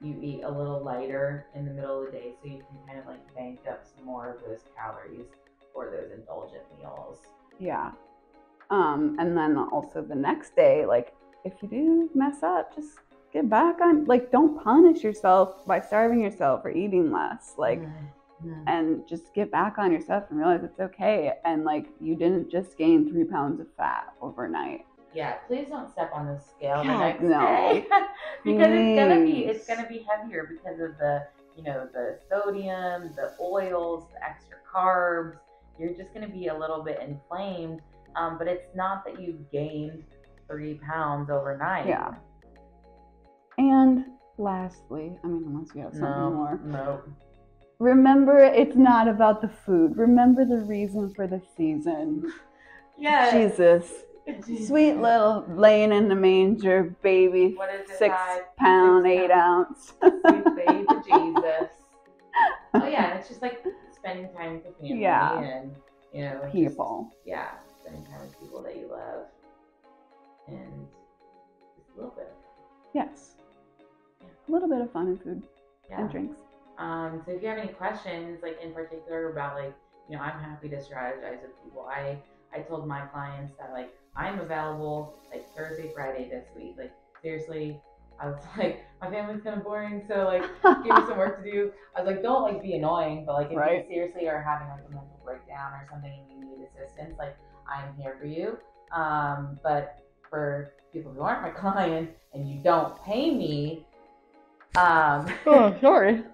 you 0.00 0.16
eat 0.22 0.42
a 0.44 0.50
little 0.50 0.80
lighter 0.82 1.46
in 1.54 1.64
the 1.66 1.72
middle 1.72 2.00
of 2.00 2.06
the 2.06 2.12
day, 2.12 2.34
so 2.40 2.48
you 2.48 2.58
can 2.58 2.86
kind 2.86 2.98
of 2.98 3.06
like 3.06 3.34
bank 3.34 3.60
up 3.68 3.84
some 3.94 4.04
more 4.06 4.30
of 4.30 4.40
those 4.46 4.60
calories 4.74 5.26
for 5.74 5.90
those 5.90 6.10
indulgent 6.12 6.62
meals. 6.78 7.18
yeah. 7.58 7.90
Um, 8.70 9.16
and 9.18 9.36
then 9.36 9.58
also 9.58 10.00
the 10.00 10.14
next 10.14 10.54
day, 10.54 10.86
like 10.86 11.12
if 11.44 11.54
you 11.60 11.68
do 11.68 12.10
mess 12.14 12.42
up, 12.42 12.74
just 12.74 12.98
get 13.32 13.48
back 13.48 13.80
on. 13.80 14.04
Like, 14.04 14.30
don't 14.30 14.62
punish 14.62 15.02
yourself 15.02 15.66
by 15.66 15.80
starving 15.80 16.20
yourself 16.20 16.64
or 16.64 16.70
eating 16.70 17.10
less. 17.10 17.54
Like, 17.56 17.82
Mhm. 18.44 18.64
and 18.66 19.06
just 19.06 19.32
get 19.34 19.50
back 19.50 19.78
on 19.78 19.92
yourself 19.92 20.24
and 20.30 20.38
realize 20.38 20.62
it's 20.64 20.80
okay. 20.80 21.34
And 21.44 21.64
like, 21.64 21.86
you 22.00 22.14
didn't 22.16 22.50
just 22.50 22.76
gain 22.78 23.10
three 23.10 23.24
pounds 23.24 23.60
of 23.60 23.66
fat 23.76 24.12
overnight. 24.20 24.86
yeah, 25.12 25.32
please 25.48 25.68
don't 25.68 25.90
step 25.90 26.10
on 26.14 26.26
the 26.26 26.38
scale 26.38 26.82
the 26.82 26.88
God, 26.88 26.98
next 27.00 27.22
no. 27.22 27.40
day 27.40 27.86
because 28.44 28.70
it's 28.72 28.96
gonna 29.00 29.20
be 29.24 29.44
it's 29.44 29.66
gonna 29.66 29.88
be 29.88 30.06
heavier 30.08 30.44
because 30.48 30.78
of 30.80 30.96
the 30.98 31.26
you 31.56 31.64
know 31.64 31.88
the 31.92 32.16
sodium, 32.28 33.10
the 33.16 33.34
oils, 33.40 34.04
the 34.14 34.24
extra 34.24 34.56
carbs. 34.72 35.36
You're 35.78 35.94
just 35.94 36.14
gonna 36.14 36.28
be 36.28 36.46
a 36.46 36.56
little 36.56 36.82
bit 36.82 37.00
inflamed. 37.00 37.80
Um, 38.14 38.38
but 38.38 38.46
it's 38.48 38.74
not 38.74 39.04
that 39.04 39.20
you've 39.20 39.50
gained 39.50 40.04
three 40.48 40.74
pounds 40.74 41.28
overnight. 41.30 41.86
Yeah. 41.86 42.14
And 43.58 44.04
lastly, 44.38 45.18
I 45.22 45.26
mean, 45.26 45.44
unless 45.46 45.74
you 45.74 45.82
have 45.82 45.92
something 45.92 46.08
No, 46.08 46.30
more, 46.30 46.60
no. 46.64 47.02
Remember 47.80 48.38
it's 48.38 48.76
not 48.76 49.08
about 49.08 49.40
the 49.42 49.48
food. 49.48 49.96
Remember 49.96 50.44
the 50.44 50.58
reason 50.64 51.12
for 51.14 51.26
the 51.26 51.42
season. 51.56 52.32
Yeah. 52.96 53.30
Jesus. 53.32 53.90
Sweet 54.66 54.92
little 54.94 55.44
laying 55.48 55.90
in 55.92 56.06
the 56.08 56.14
manger 56.14 56.94
baby, 57.02 57.54
What 57.56 57.70
is 57.74 57.90
it, 57.90 57.96
six 57.98 58.14
five- 58.14 58.56
pound, 58.56 59.04
six 59.04 59.12
eight 59.22 59.30
ounce. 59.32 59.92
Sweet 60.00 60.44
baby 60.54 60.86
Jesus. 61.04 61.68
Oh 62.74 62.86
yeah, 62.86 63.16
it's 63.16 63.26
just 63.28 63.42
like 63.42 63.64
spending 63.92 64.28
time 64.32 64.54
with 64.54 64.64
the 64.64 64.70
family 64.80 65.02
Yeah. 65.02 65.40
and 65.40 65.74
you 66.14 66.22
know 66.22 66.38
just- 66.42 66.52
People. 66.52 67.10
yeah, 67.26 67.48
spending 67.80 68.04
time 68.06 68.20
with 68.20 68.38
people 68.38 68.62
that 68.62 68.76
you 68.76 68.88
love, 68.88 69.24
and 70.46 70.86
just 71.76 71.90
a 71.90 71.96
little 71.96 72.14
bit. 72.14 72.32
Yes. 72.94 73.32
A 74.48 74.52
little 74.52 74.68
bit 74.68 74.80
of 74.80 74.92
fun 74.92 75.08
and 75.08 75.20
food 75.22 75.42
Yeah. 75.88 76.00
and 76.02 76.10
drinks. 76.10 76.36
Um, 76.80 77.22
so 77.26 77.32
if 77.32 77.42
you 77.42 77.48
have 77.48 77.58
any 77.58 77.68
questions, 77.68 78.38
like 78.42 78.58
in 78.62 78.72
particular 78.72 79.30
about 79.30 79.54
like, 79.54 79.74
you 80.08 80.16
know, 80.16 80.22
I'm 80.22 80.40
happy 80.40 80.68
to 80.70 80.76
strategize 80.76 81.42
with 81.42 81.62
people. 81.62 81.86
I 81.86 82.16
I 82.54 82.60
told 82.60 82.88
my 82.88 83.02
clients 83.02 83.52
that 83.58 83.72
like 83.72 83.94
I'm 84.16 84.40
available 84.40 85.14
like 85.30 85.46
Thursday, 85.54 85.92
Friday 85.94 86.28
this 86.30 86.46
week. 86.56 86.76
Like 86.78 86.92
seriously, 87.22 87.78
I 88.18 88.28
was 88.28 88.38
like, 88.58 88.84
my 89.02 89.10
family's 89.10 89.42
kind 89.42 89.58
of 89.58 89.62
boring, 89.62 90.02
so 90.08 90.24
like 90.24 90.42
give 90.82 90.96
me 90.96 91.02
some 91.06 91.18
work 91.18 91.44
to 91.44 91.50
do. 91.50 91.70
I 91.94 92.00
was 92.00 92.06
like, 92.06 92.22
don't 92.22 92.42
like 92.42 92.62
be 92.62 92.74
annoying, 92.74 93.24
but 93.26 93.34
like 93.34 93.50
if 93.50 93.58
Right. 93.58 93.84
you 93.86 93.94
seriously 93.94 94.28
are 94.28 94.42
having 94.42 94.68
like 94.68 94.80
a 94.88 94.90
mental 94.90 95.20
breakdown 95.22 95.72
or 95.74 95.86
something 95.90 96.12
and 96.12 96.40
you 96.40 96.56
need 96.56 96.66
assistance, 96.66 97.14
like 97.18 97.36
I'm 97.68 97.94
here 97.96 98.16
for 98.18 98.26
you. 98.26 98.58
Um, 98.90 99.58
but 99.62 99.98
for 100.30 100.72
people 100.94 101.12
who 101.12 101.20
aren't 101.20 101.42
my 101.42 101.50
clients 101.60 102.14
and 102.32 102.48
you 102.48 102.58
don't 102.62 103.00
pay 103.04 103.34
me, 103.34 103.84
um, 104.76 105.26
oh, 105.46 105.76
sorry. 105.82 106.24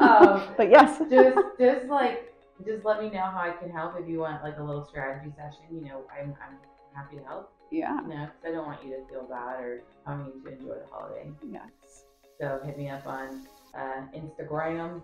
Um, 0.00 0.42
but 0.56 0.70
yes. 0.70 0.98
just 1.10 1.38
just 1.58 1.86
like 1.86 2.32
just 2.64 2.84
let 2.84 3.02
me 3.02 3.10
know 3.10 3.20
how 3.22 3.40
I 3.40 3.50
can 3.50 3.70
help 3.70 3.94
if 3.98 4.08
you 4.08 4.20
want 4.20 4.42
like 4.42 4.58
a 4.58 4.62
little 4.62 4.84
strategy 4.84 5.32
session. 5.36 5.64
You 5.70 5.82
know, 5.82 6.02
I'm 6.12 6.34
I'm 6.46 6.56
happy 6.94 7.16
to 7.16 7.24
help. 7.24 7.52
Yeah. 7.70 8.00
You 8.02 8.08
know, 8.08 8.26
'cause 8.26 8.44
I 8.46 8.50
don't 8.52 8.66
want 8.66 8.84
you 8.84 8.90
to 8.96 9.06
feel 9.10 9.24
bad 9.24 9.60
or 9.60 9.82
I 10.06 10.10
want 10.14 10.34
you 10.36 10.42
to 10.42 10.52
enjoy 10.52 10.74
the 10.74 10.86
holiday. 10.90 11.30
Yes. 11.50 12.04
So 12.40 12.60
hit 12.64 12.78
me 12.78 12.88
up 12.88 13.06
on 13.06 13.46
uh, 13.74 14.02
Instagram 14.16 15.02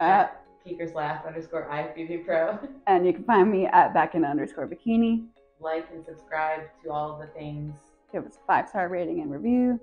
At, 0.00 0.42
Keekers 0.66 0.94
Laugh 0.94 1.24
underscore 1.26 1.68
IFBB 1.70 2.24
Pro. 2.24 2.58
and 2.86 3.06
you 3.06 3.12
can 3.12 3.24
find 3.24 3.50
me 3.50 3.66
at 3.66 3.92
back 3.92 4.14
in 4.14 4.24
underscore 4.24 4.66
bikini. 4.68 5.26
like 5.60 5.86
and 5.92 6.04
subscribe 6.04 6.62
to 6.84 6.90
all 6.90 7.12
of 7.14 7.20
the 7.20 7.26
things. 7.34 7.74
Give 8.12 8.24
us 8.24 8.36
a 8.36 8.46
five 8.46 8.68
star 8.68 8.88
rating 8.88 9.20
and 9.20 9.30
review. 9.30 9.80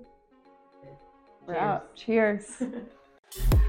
Cheers. 1.46 1.82
Cheers. 1.94 3.60